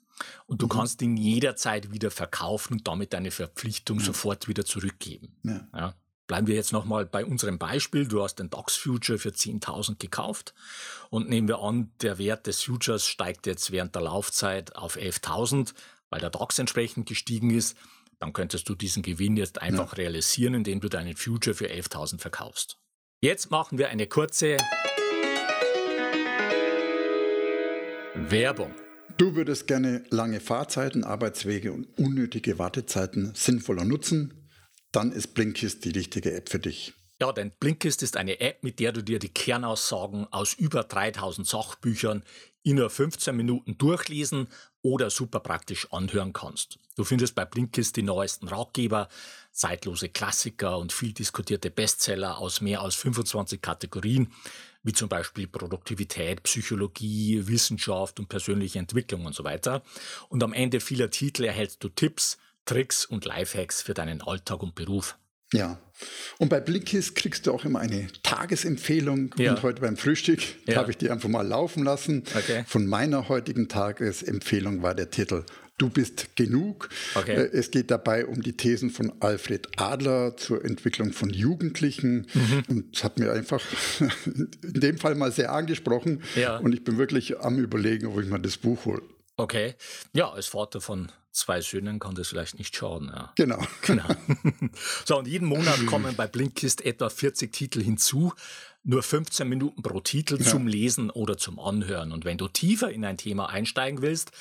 Und 0.45 0.61
du 0.61 0.65
mhm. 0.65 0.71
kannst 0.71 1.01
ihn 1.01 1.17
jederzeit 1.17 1.91
wieder 1.91 2.11
verkaufen 2.11 2.73
und 2.73 2.87
damit 2.87 3.13
deine 3.13 3.31
Verpflichtung 3.31 3.99
ja. 3.99 4.05
sofort 4.05 4.47
wieder 4.47 4.65
zurückgeben. 4.65 5.35
Ja. 5.43 5.67
ja. 5.73 5.93
bleiben 6.27 6.47
wir 6.47 6.55
jetzt 6.55 6.71
nochmal 6.71 7.05
bei 7.05 7.25
unserem 7.25 7.57
Beispiel. 7.57 8.07
Du 8.07 8.23
hast 8.23 8.35
den 8.35 8.49
DAX 8.49 8.75
Future 8.75 9.19
für 9.19 9.29
10.000 9.29 9.97
gekauft 9.97 10.53
und 11.09 11.29
nehmen 11.29 11.47
wir 11.47 11.59
an, 11.59 11.91
der 12.01 12.17
Wert 12.17 12.47
des 12.47 12.63
Futures 12.63 13.05
steigt 13.05 13.45
jetzt 13.45 13.71
während 13.71 13.95
der 13.95 14.03
Laufzeit 14.03 14.75
auf 14.75 14.97
11.000, 14.97 15.73
weil 16.09 16.19
der 16.19 16.29
DAX 16.29 16.59
entsprechend 16.59 17.07
gestiegen 17.07 17.51
ist. 17.51 17.77
Dann 18.19 18.33
könntest 18.33 18.67
du 18.67 18.75
diesen 18.75 19.03
Gewinn 19.03 19.37
jetzt 19.37 19.61
einfach 19.61 19.91
ja. 19.93 19.97
realisieren, 19.97 20.55
indem 20.55 20.79
du 20.79 20.89
deinen 20.89 21.15
Future 21.15 21.53
für 21.53 21.67
11.000 21.67 22.19
verkaufst. 22.19 22.77
Jetzt 23.19 23.51
machen 23.51 23.77
wir 23.77 23.89
eine 23.89 24.07
kurze 24.07 24.57
Werbung. 28.15 28.73
Du 29.15 29.35
würdest 29.35 29.67
gerne 29.67 30.03
lange 30.09 30.39
Fahrzeiten, 30.39 31.03
Arbeitswege 31.03 31.71
und 31.71 31.87
unnötige 31.97 32.59
Wartezeiten 32.59 33.33
sinnvoller 33.35 33.85
nutzen? 33.85 34.49
Dann 34.91 35.11
ist 35.11 35.33
Blinkist 35.33 35.85
die 35.85 35.91
richtige 35.91 36.33
App 36.33 36.49
für 36.49 36.59
dich. 36.59 36.93
Ja, 37.19 37.31
denn 37.31 37.51
Blinkist 37.59 38.03
ist 38.03 38.15
eine 38.15 38.39
App, 38.39 38.63
mit 38.63 38.79
der 38.79 38.91
du 38.91 39.01
dir 39.01 39.17
die 39.17 39.33
Kernaussagen 39.33 40.27
aus 40.31 40.53
über 40.53 40.83
3000 40.83 41.47
Sachbüchern 41.47 42.23
in 42.61 42.75
nur 42.75 42.89
15 42.89 43.35
Minuten 43.35 43.77
durchlesen 43.77 44.49
oder 44.83 45.09
super 45.09 45.39
praktisch 45.39 45.91
anhören 45.91 46.33
kannst. 46.33 46.77
Du 46.95 47.03
findest 47.03 47.33
bei 47.33 47.45
Blinkist 47.45 47.95
die 47.95 48.03
neuesten 48.03 48.47
Ratgeber, 48.47 49.07
zeitlose 49.51 50.09
Klassiker 50.09 50.77
und 50.77 50.93
viel 50.93 51.13
diskutierte 51.13 51.71
Bestseller 51.71 52.37
aus 52.37 52.61
mehr 52.61 52.81
als 52.81 52.95
25 52.95 53.61
Kategorien, 53.61 54.31
wie 54.87 54.93
zum 54.93 55.09
Beispiel 55.09 55.47
Produktivität, 55.47 56.43
Psychologie, 56.43 57.45
Wissenschaft 57.45 58.19
und 58.19 58.29
persönliche 58.29 58.79
Entwicklung 58.79 59.25
und 59.25 59.35
so 59.35 59.43
weiter. 59.43 59.83
Und 60.29 60.41
am 60.43 60.53
Ende 60.53 60.79
vieler 60.79 61.09
Titel 61.09 61.43
erhältst 61.43 61.83
du 61.83 61.89
Tipps, 61.89 62.37
Tricks 62.63 63.05
und 63.05 63.25
Lifehacks 63.25 63.81
für 63.81 63.93
deinen 63.93 64.21
Alltag 64.21 64.63
und 64.63 64.75
Beruf. 64.75 65.17
Ja. 65.51 65.77
Und 66.37 66.49
bei 66.49 66.61
Blinkist 66.61 67.15
kriegst 67.15 67.47
du 67.47 67.53
auch 67.53 67.65
immer 67.65 67.79
eine 67.79 68.07
Tagesempfehlung. 68.23 69.35
Ja. 69.37 69.51
Und 69.51 69.63
heute 69.63 69.81
beim 69.81 69.97
Frühstück 69.97 70.41
ja. 70.65 70.77
habe 70.77 70.91
ich 70.91 70.97
die 70.97 71.09
einfach 71.09 71.29
mal 71.29 71.45
laufen 71.45 71.83
lassen. 71.83 72.23
Okay. 72.33 72.63
Von 72.65 72.87
meiner 72.87 73.27
heutigen 73.27 73.67
Tagesempfehlung 73.67 74.83
war 74.83 74.95
der 74.95 75.09
Titel 75.09 75.43
Du 75.77 75.89
bist 75.89 76.35
genug. 76.35 76.89
Okay. 77.13 77.35
Äh, 77.35 77.49
es 77.53 77.69
geht 77.69 77.91
dabei 77.91 78.25
um 78.25 78.41
die 78.41 78.57
Thesen 78.57 78.89
von 78.89 79.13
Alfred 79.19 79.79
Adler 79.79 80.35
zur 80.35 80.65
Entwicklung 80.65 81.13
von 81.13 81.29
Jugendlichen. 81.29 82.25
Mhm. 82.33 82.63
Und 82.67 82.95
das 82.95 83.03
hat 83.03 83.19
mir 83.19 83.31
einfach 83.31 83.61
in 84.25 84.49
dem 84.63 84.97
Fall 84.97 85.13
mal 85.13 85.31
sehr 85.31 85.51
angesprochen. 85.53 86.23
Ja. 86.35 86.57
Und 86.57 86.73
ich 86.73 86.83
bin 86.83 86.97
wirklich 86.97 87.39
am 87.39 87.59
Überlegen, 87.59 88.07
ob 88.07 88.19
ich 88.19 88.27
mal 88.27 88.39
das 88.39 88.57
Buch 88.57 88.85
hole. 88.85 89.03
Okay. 89.35 89.75
Ja, 90.13 90.31
als 90.31 90.47
Vater 90.47 90.81
von 90.81 91.11
zwei 91.31 91.61
Söhnen 91.61 91.99
kann 91.99 92.15
das 92.15 92.29
vielleicht 92.29 92.57
nicht 92.57 92.75
schaden. 92.75 93.09
Ja. 93.09 93.31
Genau. 93.35 93.59
genau. 93.83 94.07
so, 95.05 95.19
und 95.19 95.27
jeden 95.27 95.47
Monat 95.47 95.85
kommen 95.85 96.15
bei 96.15 96.25
Blinkist 96.25 96.83
etwa 96.83 97.09
40 97.09 97.53
Titel 97.53 97.83
hinzu. 97.83 98.33
Nur 98.83 99.03
15 99.03 99.47
Minuten 99.47 99.83
pro 99.83 99.99
Titel 99.99 100.37
ja. 100.39 100.45
zum 100.45 100.65
Lesen 100.65 101.11
oder 101.11 101.37
zum 101.37 101.59
Anhören. 101.59 102.11
Und 102.11 102.25
wenn 102.25 102.39
du 102.39 102.47
tiefer 102.47 102.89
in 102.89 103.05
ein 103.05 103.17
Thema 103.17 103.49
einsteigen 103.49 104.01
willst, 104.01 104.31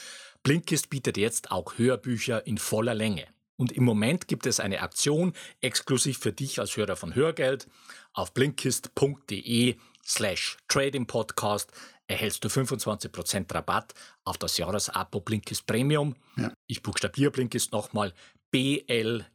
Blinkist 0.46 0.90
bietet 0.90 1.16
jetzt 1.16 1.50
auch 1.50 1.76
Hörbücher 1.76 2.46
in 2.46 2.56
voller 2.56 2.94
Länge. 2.94 3.26
Und 3.56 3.72
im 3.72 3.82
Moment 3.82 4.28
gibt 4.28 4.46
es 4.46 4.60
eine 4.60 4.80
Aktion 4.80 5.32
exklusiv 5.60 6.18
für 6.18 6.32
dich 6.32 6.60
als 6.60 6.76
Hörer 6.76 6.94
von 6.94 7.16
Hörgeld. 7.16 7.66
Auf 8.12 8.32
blinkist.de 8.32 9.74
slash 10.04 10.56
Trading 10.68 11.08
Podcast 11.08 11.72
erhältst 12.06 12.44
du 12.44 12.48
25% 12.48 13.52
Rabatt 13.52 13.94
auf 14.22 14.38
das 14.38 14.56
Jahresabo 14.56 15.18
Blinkist 15.18 15.66
Premium. 15.66 16.14
Ja. 16.36 16.52
Ich 16.68 16.80
buchstabiere 16.80 17.32
Blinkist 17.32 17.72
nochmal 17.72 18.14
B-L-I-N-K-I-S-T. 18.52 19.26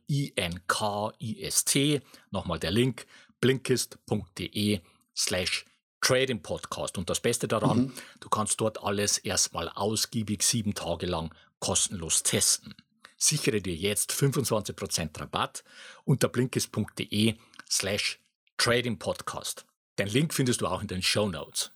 Nochmal 2.30 2.60
der 2.60 2.72
Link 2.72 3.06
blinkist.de 3.42 4.80
slash 5.14 5.66
Trading 6.02 6.42
Podcast. 6.42 6.98
Und 6.98 7.10
das 7.10 7.20
Beste 7.20 7.48
daran, 7.48 7.78
mhm. 7.78 7.94
du 8.20 8.30
kannst 8.30 8.60
dort 8.60 8.84
alles 8.84 9.18
erstmal 9.18 9.70
ausgiebig 9.70 10.44
sieben 10.44 10.74
Tage 10.74 11.06
lang 11.06 11.34
kostenlos 11.60 12.24
testen. 12.24 12.76
Sichere 13.18 13.62
dir 13.62 13.76
jetzt 13.76 14.12
25% 14.12 15.20
Rabatt 15.20 15.64
unter 16.04 16.28
blinkist.de 16.28 17.36
slash 17.70 18.20
Trading 18.58 18.98
Podcast. 18.98 19.66
Den 20.00 20.08
Link 20.08 20.34
findest 20.34 20.62
du 20.62 20.68
auch 20.68 20.82
in 20.82 20.88
den 20.88 21.04
Show 21.04 21.30
Notes. 21.30 21.72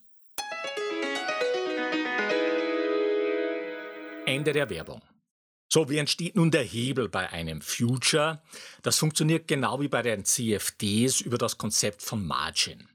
Ende 4.25 4.53
der 4.53 4.70
Werbung. 4.72 5.01
So, 5.70 5.89
wie 5.89 5.98
entsteht 5.98 6.36
nun 6.36 6.51
der 6.51 6.63
Hebel 6.63 7.10
bei 7.10 7.29
einem 7.29 7.62
Future? 7.62 8.41
Das 8.82 8.98
funktioniert 8.98 9.48
genau 9.48 9.82
wie 9.82 9.88
bei 9.88 10.01
den 10.01 10.25
CFDs 10.25 11.22
über 11.22 11.38
das 11.38 11.58
Konzept 11.58 12.01
von 12.01 12.25
Margin. 12.25 12.88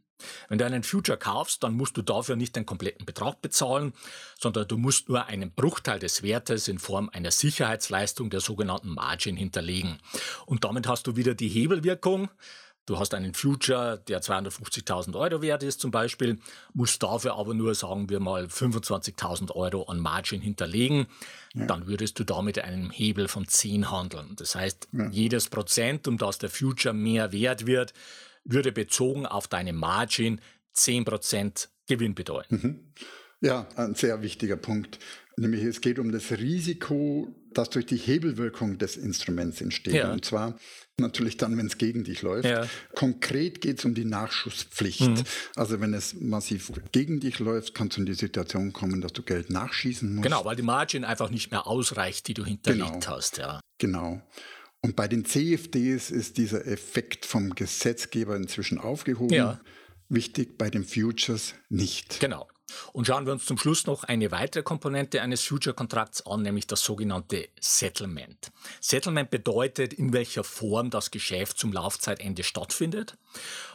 Wenn 0.49 0.59
du 0.59 0.67
einen 0.67 0.83
Future 0.83 1.19
kaufst, 1.19 1.63
dann 1.63 1.75
musst 1.75 1.97
du 1.97 2.03
dafür 2.03 2.37
nicht 2.37 2.57
den 2.57 2.67
kompletten 2.67 3.07
Betrag 3.07 3.41
bezahlen, 3.43 3.93
sondern 4.39 4.69
du 4.69 4.77
musst 4.77 5.09
nur 5.09 5.27
einen 5.27 5.53
Bruchteil 5.53 5.99
des 5.99 6.23
Wertes 6.23 6.69
in 6.69 6.79
Form 6.79 7.11
einer 7.13 7.31
Sicherheitsleistung 7.31 8.31
der 8.31 8.41
sogenannten 8.41 8.91
Margin 8.91 9.37
hinterlegen. 9.37 9.99
Und 10.47 10.65
damit 10.65 10.87
hast 10.87 11.07
du 11.07 11.17
wieder 11.17 11.35
die 11.35 11.49
Hebelwirkung. 11.49 12.29
Du 12.91 12.99
hast 12.99 13.15
einen 13.15 13.35
Future, 13.35 14.03
der 14.09 14.21
250.000 14.21 15.17
Euro 15.17 15.43
wert 15.43 15.63
ist 15.63 15.81
zum 15.81 15.93
Beispiel, 15.93 16.41
musst 16.73 17.01
dafür 17.03 17.37
aber 17.37 17.55
nur, 17.55 17.75
sagen 17.77 18.11
wir 18.11 18.19
mal, 18.19 18.47
25.000 18.47 19.53
Euro 19.55 19.85
an 19.85 20.01
Margin 20.01 20.41
hinterlegen. 20.41 21.07
Ja. 21.55 21.67
Dann 21.67 21.87
würdest 21.87 22.19
du 22.19 22.25
damit 22.25 22.59
einen 22.59 22.91
Hebel 22.91 23.29
von 23.29 23.47
10 23.47 23.93
handeln. 23.93 24.35
Das 24.37 24.57
heißt, 24.57 24.89
ja. 24.91 25.09
jedes 25.11 25.49
Prozent, 25.49 26.09
um 26.09 26.19
das 26.19 26.39
der 26.39 26.51
Future 26.51 26.93
mehr 26.93 27.31
wert 27.31 27.65
wird, 27.65 27.93
würde 28.45 28.73
bezogen 28.73 29.27
auf 29.27 29.49
deine 29.49 29.73
Margin 29.73 30.41
10 30.73 31.05
Prozent 31.05 31.71
Gewinn 31.87 32.15
bedeuten. 32.15 32.61
Mhm. 32.63 32.93
Ja, 33.41 33.67
ein 33.77 33.95
sehr 33.95 34.23
wichtiger 34.23 34.57
Punkt. 34.57 34.99
Nämlich 35.37 35.63
es 35.63 35.81
geht 35.81 35.99
um 35.99 36.13
das 36.13 36.31
Risiko, 36.33 37.35
das 37.55 37.71
durch 37.71 37.87
die 37.87 37.97
Hebelwirkung 37.97 38.77
des 38.77 38.97
Instruments 38.97 39.61
entsteht. 39.63 39.95
Ja. 39.95 40.13
Und 40.13 40.25
zwar 40.25 40.59
natürlich 40.99 41.39
dann, 41.39 41.57
wenn 41.57 41.67
es 41.67 41.79
gegen 41.79 42.05
dich 42.05 42.21
läuft. 42.21 42.45
Ja. 42.45 42.67
Konkret 42.95 43.63
geht 43.63 43.79
es 43.79 43.85
um 43.87 43.95
die 43.95 44.05
Nachschusspflicht. 44.05 45.01
Mhm. 45.01 45.25
Also 45.57 45.81
wenn 45.81 45.95
es 45.95 46.15
massiv 46.15 46.71
gegen 46.93 47.21
dich 47.21 47.39
läuft, 47.39 47.75
kannst 47.75 47.97
du 47.97 48.01
in 48.01 48.07
die 48.07 48.15
Situation 48.15 48.75
kommen, 48.75 49.01
dass 49.01 49.15
du 49.15 49.23
Geld 49.23 49.49
nachschießen 49.49 50.15
musst. 50.15 50.25
Genau, 50.25 50.45
weil 50.45 50.57
die 50.57 50.63
Margin 50.63 51.05
einfach 51.05 51.31
nicht 51.31 51.51
mehr 51.51 51.67
ausreicht, 51.67 52.29
die 52.29 52.35
du 52.35 52.45
hinterlegt 52.45 52.93
genau. 53.01 53.17
hast. 53.17 53.39
Ja. 53.39 53.61
Genau. 53.79 54.21
Und 54.83 54.97
bei 54.97 55.09
den 55.09 55.25
CFDs 55.25 56.11
ist 56.11 56.39
dieser 56.39 56.67
Effekt 56.67 57.27
vom 57.27 57.55
Gesetzgeber 57.55 58.37
inzwischen 58.37 58.79
aufgehoben. 58.79 59.35
Ja. 59.35 59.61
Wichtig 60.09 60.59
bei 60.59 60.71
den 60.71 60.85
Futures 60.85 61.55
nicht. 61.69 62.19
Genau. 62.21 62.49
Und 62.93 63.07
schauen 63.07 63.27
wir 63.27 63.33
uns 63.33 63.47
zum 63.47 63.59
Schluss 63.59 63.87
noch 63.87 64.05
eine 64.05 64.31
weitere 64.31 64.63
Komponente 64.63 65.23
eines 65.23 65.43
Future-Kontrakts 65.45 66.27
an, 66.27 66.43
nämlich 66.43 66.67
das 66.67 66.83
sogenannte 66.83 67.49
Settlement. 67.61 68.53
Settlement 68.81 69.31
bedeutet, 69.31 69.93
in 69.93 70.13
welcher 70.13 70.45
Form 70.45 70.91
das 70.91 71.11
Geschäft 71.11 71.59
zum 71.59 71.73
Laufzeitende 71.73 72.43
stattfindet. 72.43 73.17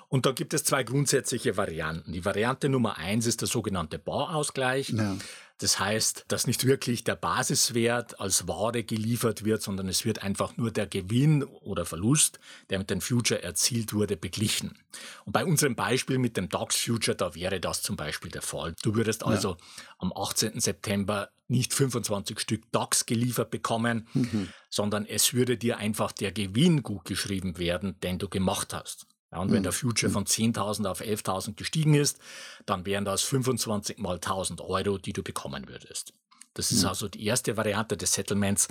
Und 0.07 0.25
da 0.25 0.31
gibt 0.31 0.53
es 0.53 0.63
zwei 0.63 0.83
grundsätzliche 0.83 1.57
Varianten. 1.57 2.11
Die 2.11 2.25
Variante 2.25 2.69
Nummer 2.69 2.97
eins 2.97 3.25
ist 3.25 3.41
der 3.41 3.47
sogenannte 3.47 3.99
Barausgleich. 3.99 4.89
Ja. 4.89 5.17
Das 5.57 5.79
heißt, 5.79 6.25
dass 6.27 6.47
nicht 6.47 6.65
wirklich 6.65 7.05
der 7.05 7.15
Basiswert 7.15 8.19
als 8.19 8.45
Ware 8.45 8.83
geliefert 8.83 9.45
wird, 9.45 9.61
sondern 9.61 9.87
es 9.87 10.03
wird 10.03 10.21
einfach 10.21 10.57
nur 10.57 10.69
der 10.69 10.85
Gewinn 10.85 11.43
oder 11.43 11.85
Verlust, 11.85 12.39
der 12.69 12.79
mit 12.79 12.89
dem 12.89 12.99
Future 12.99 13.41
erzielt 13.41 13.93
wurde, 13.93 14.17
beglichen. 14.17 14.77
Und 15.23 15.31
bei 15.31 15.45
unserem 15.45 15.75
Beispiel 15.75 16.17
mit 16.17 16.35
dem 16.35 16.49
DAX 16.49 16.75
Future, 16.75 17.15
da 17.15 17.35
wäre 17.35 17.61
das 17.61 17.81
zum 17.81 17.95
Beispiel 17.95 18.31
der 18.31 18.41
Fall. 18.41 18.75
Du 18.83 18.95
würdest 18.95 19.23
also 19.23 19.51
ja. 19.51 19.57
am 19.99 20.11
18. 20.13 20.59
September 20.59 21.29
nicht 21.47 21.73
25 21.73 22.39
Stück 22.39 22.69
DAX 22.73 23.05
geliefert 23.05 23.49
bekommen, 23.49 24.09
mhm. 24.13 24.49
sondern 24.69 25.05
es 25.05 25.33
würde 25.33 25.57
dir 25.57 25.77
einfach 25.77 26.11
der 26.11 26.33
Gewinn 26.33 26.83
gut 26.83 27.05
geschrieben 27.05 27.57
werden, 27.57 27.97
den 28.01 28.19
du 28.19 28.27
gemacht 28.27 28.73
hast. 28.73 29.07
Ja, 29.35 29.41
und 29.41 29.51
wenn 29.51 29.63
der 29.63 29.73
mhm. 29.73 29.77
Future 29.77 30.09
von 30.09 30.25
10.000 30.25 30.87
auf 30.87 31.01
11.000 31.01 31.55
gestiegen 31.55 31.93
ist, 31.93 32.19
dann 32.65 32.85
wären 32.85 33.03
das 33.03 33.21
25 33.23 33.97
mal 33.97 34.15
1.000 34.15 34.61
Euro, 34.61 34.97
die 34.97 35.11
du 35.11 35.23
bekommen 35.23 35.67
würdest. 35.67 36.13
Das 36.53 36.71
ist 36.71 36.85
also 36.85 37.09
die 37.09 37.25
erste 37.25 37.57
Variante 37.57 37.97
des 37.97 38.13
Settlements, 38.13 38.69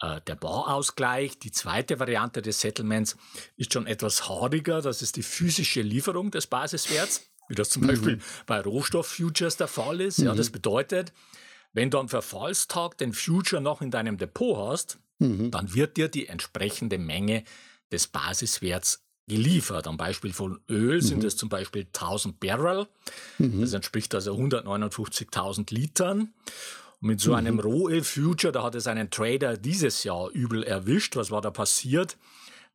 äh, 0.00 0.22
der 0.26 0.34
Bauausgleich. 0.34 1.38
Die 1.40 1.52
zweite 1.52 2.00
Variante 2.00 2.40
des 2.40 2.58
Settlements 2.58 3.18
ist 3.58 3.74
schon 3.74 3.86
etwas 3.86 4.30
haariger. 4.30 4.80
Das 4.80 5.02
ist 5.02 5.16
die 5.16 5.22
physische 5.22 5.82
Lieferung 5.82 6.30
des 6.30 6.46
Basiswerts, 6.46 7.28
wie 7.48 7.54
das 7.54 7.68
zum 7.68 7.82
mhm. 7.82 7.88
Beispiel 7.88 8.18
bei 8.46 8.62
Rohstofffutures 8.62 9.58
der 9.58 9.68
Fall 9.68 10.00
ist. 10.00 10.20
Mhm. 10.20 10.24
Ja, 10.24 10.34
das 10.34 10.48
bedeutet, 10.48 11.12
wenn 11.74 11.90
du 11.90 11.98
am 11.98 12.08
Verfallstag 12.08 12.96
den 12.96 13.12
Future 13.12 13.60
noch 13.60 13.82
in 13.82 13.90
deinem 13.90 14.16
Depot 14.16 14.56
hast, 14.56 14.98
mhm. 15.18 15.50
dann 15.50 15.74
wird 15.74 15.98
dir 15.98 16.08
die 16.08 16.28
entsprechende 16.28 16.96
Menge 16.96 17.44
des 17.92 18.06
Basiswerts 18.06 19.04
geliefert. 19.28 19.86
Am 19.86 19.96
Beispiel 19.96 20.32
von 20.32 20.60
Öl 20.68 21.02
sind 21.02 21.20
mhm. 21.20 21.26
es 21.26 21.36
zum 21.36 21.48
Beispiel 21.48 21.82
1000 21.82 22.40
Barrel. 22.40 22.86
Mhm. 23.38 23.60
Das 23.60 23.72
entspricht 23.72 24.14
also 24.14 24.34
159.000 24.34 25.72
Litern. 25.72 26.32
Und 27.00 27.08
mit 27.08 27.20
so 27.20 27.34
einem 27.34 27.54
mhm. 27.54 27.60
Rohöl-Future, 27.60 28.52
da 28.52 28.64
hat 28.64 28.74
es 28.74 28.86
einen 28.86 29.10
Trader 29.10 29.56
dieses 29.56 30.02
Jahr 30.04 30.30
übel 30.30 30.64
erwischt. 30.64 31.14
Was 31.16 31.30
war 31.30 31.40
da 31.40 31.50
passiert? 31.50 32.16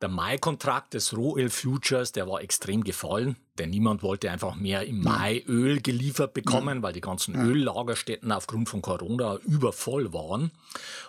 Der 0.00 0.08
Mai-Kontrakt 0.08 0.94
des 0.94 1.16
Rohöl-Futures, 1.16 2.12
der 2.12 2.28
war 2.28 2.42
extrem 2.42 2.84
gefallen, 2.84 3.36
denn 3.58 3.70
niemand 3.70 4.02
wollte 4.02 4.30
einfach 4.30 4.54
mehr 4.54 4.84
im 4.84 5.00
Mai 5.00 5.42
Öl 5.46 5.80
geliefert 5.80 6.34
bekommen, 6.34 6.82
weil 6.82 6.92
die 6.92 7.00
ganzen 7.00 7.34
Öllagerstätten 7.34 8.32
aufgrund 8.32 8.68
von 8.68 8.82
Corona 8.82 9.36
übervoll 9.46 10.12
waren. 10.12 10.50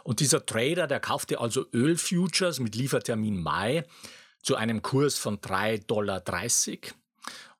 Und 0.03 0.19
dieser 0.19 0.45
Trader, 0.45 0.87
der 0.87 0.99
kaufte 0.99 1.41
also 1.41 1.65
Öl-Futures 1.73 2.59
mit 2.59 2.75
Liefertermin 2.75 3.41
Mai 3.41 3.83
zu 4.45 4.55
einem 4.55 4.83
Kurs 4.83 5.17
von 5.17 5.39
3,30 5.39 5.87
Dollar. 5.87 6.23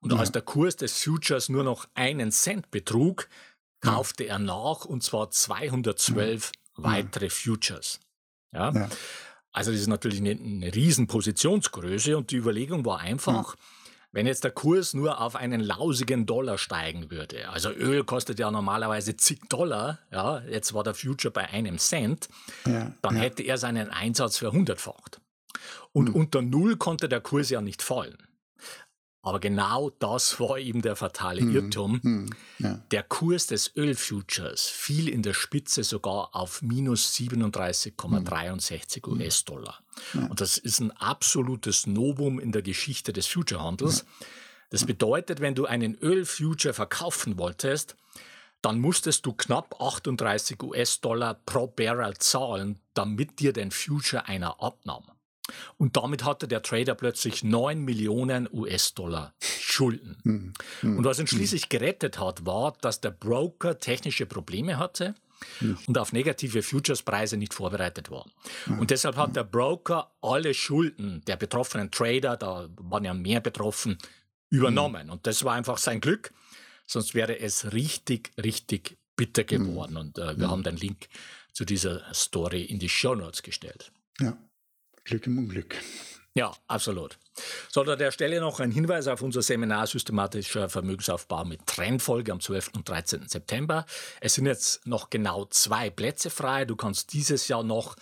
Und 0.02 0.14
als 0.14 0.32
der 0.32 0.44
Kurs 0.44 0.76
des 0.76 1.02
Futures 1.02 1.50
nur 1.50 1.64
noch 1.64 1.88
einen 1.96 2.32
Cent 2.32 2.70
betrug, 2.70 3.28
kaufte 3.82 4.26
er 4.26 4.38
nach 4.38 4.86
und 4.86 5.02
zwar 5.02 5.32
212 5.32 6.52
weitere 6.76 7.32
Futures. 7.32 8.00
Ja? 8.54 8.72
ja. 8.72 8.90
Also 9.52 9.72
das 9.72 9.82
ist 9.82 9.88
natürlich 9.88 10.20
eine, 10.20 10.32
eine 10.32 10.76
riesen 10.76 11.08
Positionsgröße 11.08 12.16
und 12.18 12.30
die 12.30 12.36
Überlegung 12.36 12.86
war 12.86 13.00
einfach, 13.00 13.56
wenn 14.12 14.28
jetzt 14.28 14.44
der 14.44 14.52
Kurs 14.52 14.94
nur 14.94 15.20
auf 15.22 15.36
einen 15.36 15.62
lausigen 15.62 16.28
Dollar 16.28 16.60
steigen 16.60 17.10
würde, 17.10 17.50
also 17.50 17.72
Öl 17.72 18.04
kostet 18.04 18.38
ja 18.38 18.52
normalerweise 18.52 19.18
zig 19.18 19.40
Dollar, 19.50 20.00
ja, 20.12 20.42
jetzt 20.42 20.74
war 20.74 20.84
der 20.84 20.94
Future 20.94 21.32
bei 21.32 21.50
einem 21.50 21.80
Cent, 21.80 22.30
ja, 22.66 22.94
dann 23.02 23.16
ja. 23.16 23.24
hätte 23.24 23.44
er 23.44 23.58
seinen 23.58 23.90
Einsatz 23.90 24.38
verhundertfacht. 24.38 25.20
Und 25.96 26.10
mhm. 26.10 26.16
unter 26.16 26.42
Null 26.42 26.76
konnte 26.76 27.08
der 27.08 27.22
Kurs 27.22 27.50
ja 27.50 27.62
nicht 27.62 27.82
fallen. 27.82 28.18
Aber 29.22 29.40
genau 29.40 29.92
das 29.92 30.42
war 30.42 30.60
eben 30.60 30.82
der 30.82 30.98
fatale 30.98 31.40
hm, 31.40 31.56
Irrtum. 31.56 32.04
Hm, 32.04 32.30
ja. 32.60 32.82
Der 32.92 33.02
Kurs 33.02 33.48
des 33.48 33.76
Ölfutures 33.78 34.68
fiel 34.68 35.08
in 35.08 35.24
der 35.24 35.34
Spitze 35.34 35.86
sogar 35.86 36.36
auf 36.36 36.62
minus 36.62 37.16
37,63 37.16 39.06
hm. 39.06 39.14
US-Dollar. 39.14 39.80
Ja. 40.14 40.26
Und 40.28 40.42
das 40.42 40.58
ist 40.58 40.82
ein 40.82 40.92
absolutes 40.92 41.88
Novum 41.88 42.40
in 42.42 42.52
der 42.52 42.62
Geschichte 42.62 43.14
des 43.14 43.26
Futurehandels. 43.28 44.00
Ja. 44.00 44.26
Das 44.72 44.86
bedeutet, 44.86 45.40
wenn 45.40 45.56
du 45.56 45.66
einen 45.66 45.96
Ölfuture 45.96 46.74
verkaufen 46.74 47.38
wolltest, 47.38 47.96
dann 48.62 48.82
musstest 48.82 49.26
du 49.26 49.32
knapp 49.32 49.80
38 49.80 50.62
US-Dollar 50.62 51.36
pro 51.46 51.68
Barrel 51.68 52.18
zahlen, 52.18 52.80
damit 52.94 53.40
dir 53.40 53.54
den 53.54 53.72
Future 53.72 54.28
einer 54.28 54.62
abnahm. 54.62 55.06
Und 55.78 55.96
damit 55.98 56.24
hatte 56.24 56.48
der 56.48 56.62
Trader 56.62 56.96
plötzlich 56.96 57.44
9 57.44 57.80
Millionen 57.80 58.50
US-Dollar 58.52 59.34
Schulden. 59.40 60.18
Mhm. 60.24 60.54
Mhm. 60.82 60.98
Und 60.98 61.06
was 61.06 61.20
ihn 61.20 61.28
schließlich 61.28 61.70
gerettet 61.70 62.20
hat, 62.20 62.46
war, 62.46 62.76
dass 62.82 63.02
der 63.02 63.12
Broker 63.12 63.78
technische 63.80 64.26
Probleme 64.26 64.78
hatte 64.78 65.16
mhm. 65.60 65.78
und 65.88 65.98
auf 65.98 66.14
negative 66.14 66.64
Futures-Preise 66.64 67.38
nicht 67.38 67.54
vorbereitet 67.54 68.10
war. 68.10 68.26
Und 68.68 68.92
deshalb 68.92 69.18
hat 69.18 69.36
der 69.36 69.44
Broker 69.44 70.12
alle 70.22 70.54
Schulden 70.54 71.22
der 71.28 71.36
betroffenen 71.36 71.92
Trader, 71.92 72.38
da 72.38 72.70
waren 72.78 73.06
ja 73.06 73.14
mehr 73.14 73.42
betroffen, 73.42 73.98
übernommen. 74.50 75.10
Und 75.10 75.28
das 75.28 75.44
war 75.44 75.54
einfach 75.54 75.78
sein 75.78 76.02
Glück. 76.02 76.34
Sonst 76.88 77.16
wäre 77.16 77.40
es 77.40 77.74
richtig, 77.74 78.32
richtig 78.42 78.98
bitter 79.16 79.44
geworden. 79.44 79.98
Und 79.98 80.18
äh, 80.18 80.38
wir 80.38 80.50
haben 80.50 80.64
den 80.64 80.78
Link 80.78 81.08
zu 81.52 81.66
dieser 81.66 82.14
Story 82.14 82.64
in 82.64 82.80
die 82.80 82.90
Show 82.90 83.16
Notes 83.16 83.42
gestellt. 83.42 83.92
Ja. 84.20 84.38
Glück 85.06 85.28
im 85.28 85.38
Unglück. 85.38 85.76
Ja, 86.34 86.52
absolut. 86.68 87.18
So, 87.70 87.84
an 87.84 87.98
der 87.98 88.12
Stelle 88.12 88.42
noch 88.42 88.60
ein 88.60 88.72
Hinweis 88.72 89.08
auf 89.08 89.22
unser 89.22 89.42
Seminar 89.42 89.88
Systematischer 89.88 90.68
Vermögensaufbau 90.68 91.46
mit 91.46 91.66
Trendfolge 91.66 92.34
am 92.34 92.42
12. 92.42 92.72
und 92.76 92.90
13. 92.90 93.30
September. 93.30 93.86
Es 94.20 94.34
sind 94.34 94.46
jetzt 94.46 94.86
noch 94.86 95.10
genau 95.10 95.46
zwei 95.46 95.90
Plätze 95.90 96.30
frei. 96.30 96.66
Du 96.66 96.76
kannst 96.76 97.14
dieses 97.14 97.48
Jahr 97.48 97.64
noch 97.64 97.96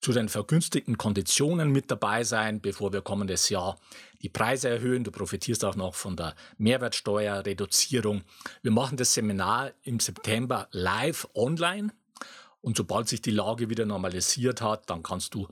zu 0.00 0.12
den 0.12 0.28
vergünstigten 0.28 0.98
Konditionen 0.98 1.72
mit 1.72 1.90
dabei 1.90 2.22
sein, 2.22 2.60
bevor 2.60 2.92
wir 2.92 3.02
kommendes 3.02 3.48
Jahr 3.48 3.78
die 4.22 4.28
Preise 4.28 4.68
erhöhen. 4.68 5.02
Du 5.02 5.10
profitierst 5.10 5.64
auch 5.64 5.76
noch 5.76 5.94
von 5.94 6.16
der 6.16 6.36
Mehrwertsteuerreduzierung. 6.58 8.22
Wir 8.62 8.70
machen 8.70 8.98
das 8.98 9.14
Seminar 9.14 9.72
im 9.82 9.98
September 9.98 10.68
live 10.70 11.26
online. 11.34 11.92
Und 12.62 12.76
sobald 12.76 13.08
sich 13.08 13.22
die 13.22 13.30
Lage 13.30 13.68
wieder 13.68 13.86
normalisiert 13.86 14.60
hat, 14.60 14.88
dann 14.90 15.02
kannst 15.02 15.34
du 15.34 15.48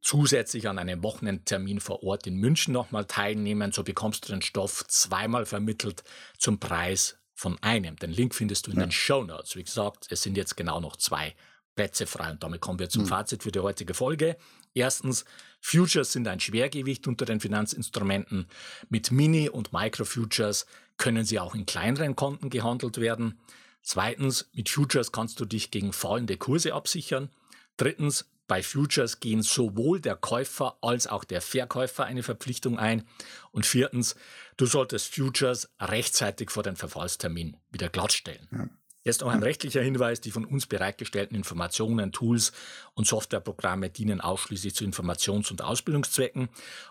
zusätzlich 0.00 0.68
an 0.68 0.78
einem 0.78 1.02
Wochenendtermin 1.02 1.80
vor 1.80 2.02
Ort 2.02 2.26
in 2.26 2.36
München 2.36 2.72
nochmal 2.72 3.04
teilnehmen. 3.04 3.72
So 3.72 3.82
bekommst 3.82 4.28
du 4.28 4.32
den 4.32 4.42
Stoff 4.42 4.84
zweimal 4.88 5.46
vermittelt 5.46 6.04
zum 6.38 6.58
Preis 6.58 7.18
von 7.34 7.58
einem. 7.62 7.96
Den 7.96 8.10
Link 8.10 8.34
findest 8.34 8.66
du 8.66 8.70
in 8.70 8.78
ja. 8.78 8.86
den 8.86 8.92
Show 8.92 9.24
Notes. 9.24 9.56
Wie 9.56 9.64
gesagt, 9.64 10.06
es 10.10 10.22
sind 10.22 10.36
jetzt 10.36 10.56
genau 10.56 10.80
noch 10.80 10.96
zwei 10.96 11.34
Plätze 11.74 12.06
frei. 12.06 12.30
Und 12.30 12.42
damit 12.42 12.60
kommen 12.60 12.78
wir 12.78 12.88
zum 12.88 13.02
mhm. 13.02 13.08
Fazit 13.08 13.42
für 13.42 13.52
die 13.52 13.60
heutige 13.60 13.94
Folge. 13.94 14.36
Erstens, 14.74 15.24
Futures 15.60 16.12
sind 16.12 16.28
ein 16.28 16.40
Schwergewicht 16.40 17.06
unter 17.06 17.24
den 17.24 17.40
Finanzinstrumenten. 17.40 18.46
Mit 18.88 19.10
Mini- 19.10 19.48
und 19.48 19.72
Micro-Futures 19.72 20.66
können 20.96 21.24
sie 21.24 21.38
auch 21.38 21.54
in 21.54 21.66
kleineren 21.66 22.16
Konten 22.16 22.50
gehandelt 22.50 22.98
werden. 22.98 23.40
Zweitens, 23.82 24.50
mit 24.52 24.68
Futures 24.68 25.12
kannst 25.12 25.40
du 25.40 25.44
dich 25.44 25.70
gegen 25.70 25.92
fallende 25.92 26.36
Kurse 26.36 26.74
absichern. 26.74 27.30
Drittens, 27.76 28.29
bei 28.50 28.64
Futures 28.64 29.20
gehen 29.20 29.42
sowohl 29.42 30.00
der 30.00 30.16
Käufer 30.16 30.76
als 30.82 31.06
auch 31.06 31.22
der 31.22 31.40
Verkäufer 31.40 32.04
eine 32.04 32.24
Verpflichtung 32.24 32.80
ein. 32.80 33.06
Und 33.52 33.64
viertens, 33.64 34.16
du 34.56 34.66
solltest 34.66 35.14
Futures 35.14 35.72
rechtzeitig 35.78 36.50
vor 36.50 36.64
dem 36.64 36.74
Verfallstermin 36.74 37.56
wieder 37.70 37.88
glattstellen. 37.88 38.48
Ja. 38.50 38.68
Jetzt 39.04 39.20
noch 39.20 39.28
ein 39.28 39.44
rechtlicher 39.44 39.80
Hinweis, 39.82 40.20
die 40.20 40.32
von 40.32 40.44
uns 40.44 40.66
bereitgestellten 40.66 41.36
Informationen, 41.36 42.10
Tools 42.10 42.50
und 42.94 43.06
Softwareprogramme 43.06 43.88
dienen 43.88 44.20
ausschließlich 44.20 44.74
zu 44.74 44.84
Informations- 44.84 45.52
und 45.52 45.62
Ausbildungszwecken 45.62 46.48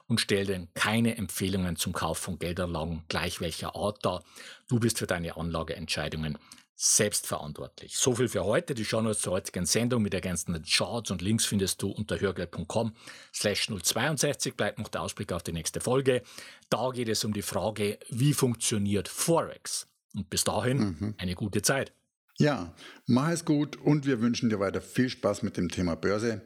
und 0.07 0.21
stellen 0.21 0.69
keine 0.75 1.17
Empfehlungen 1.17 1.75
zum 1.75 1.91
Kauf 1.91 2.19
von 2.19 2.39
Geldanlagen 2.39 3.03
gleich 3.09 3.41
welcher 3.41 3.75
Art 3.75 4.05
dar. 4.05 4.23
Du 4.69 4.79
bist 4.79 4.97
für 4.97 5.07
deine 5.07 5.35
Anlageentscheidungen 5.35 6.37
selbstverantwortlich. 6.81 7.97
So 7.97 8.15
viel 8.15 8.29
für 8.29 8.45
heute. 8.45 8.73
Die 8.73 8.85
Shownotes 8.85 9.19
zur 9.19 9.33
heutigen 9.33 9.65
Sendung 9.65 10.01
mit 10.01 10.13
ergänzenden 10.13 10.63
Charts 10.63 11.11
und 11.11 11.21
Links 11.21 11.45
findest 11.45 11.81
du 11.81 11.89
unter 11.89 12.21
hörgeld.com 12.21 12.93
slash 13.33 13.67
062. 13.67 14.55
Bleibt 14.55 14.79
noch 14.79 14.87
der 14.87 15.01
Ausblick 15.01 15.33
auf 15.33 15.43
die 15.43 15.51
nächste 15.51 15.81
Folge. 15.81 16.21
Da 16.69 16.91
geht 16.91 17.09
es 17.09 17.25
um 17.25 17.33
die 17.33 17.41
Frage, 17.41 17.99
wie 18.07 18.33
funktioniert 18.33 19.09
Forex? 19.09 19.87
Und 20.15 20.29
bis 20.29 20.45
dahin 20.45 20.77
mhm. 20.77 21.15
eine 21.17 21.35
gute 21.35 21.61
Zeit. 21.61 21.91
Ja, 22.37 22.73
mach 23.05 23.31
es 23.31 23.43
gut 23.43 23.75
und 23.75 24.05
wir 24.05 24.21
wünschen 24.21 24.49
dir 24.49 24.61
weiter 24.61 24.79
viel 24.79 25.09
Spaß 25.09 25.43
mit 25.43 25.57
dem 25.57 25.67
Thema 25.67 25.95
Börse. 25.95 26.41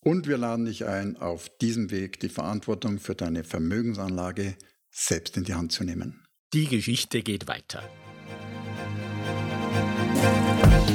Und 0.00 0.26
wir 0.26 0.38
laden 0.38 0.64
dich 0.64 0.86
ein, 0.86 1.18
auf 1.18 1.50
diesem 1.58 1.90
Weg 1.90 2.20
die 2.20 2.30
Verantwortung 2.30 2.98
für 2.98 3.14
deine 3.14 3.44
Vermögensanlage 3.44 4.56
selbst 4.90 5.36
in 5.36 5.44
die 5.44 5.54
Hand 5.54 5.72
zu 5.72 5.84
nehmen. 5.84 6.24
Die 6.54 6.68
Geschichte 6.68 7.22
geht 7.22 7.48
weiter. 7.48 7.82
Thank 9.74 10.88
you. 10.90 10.93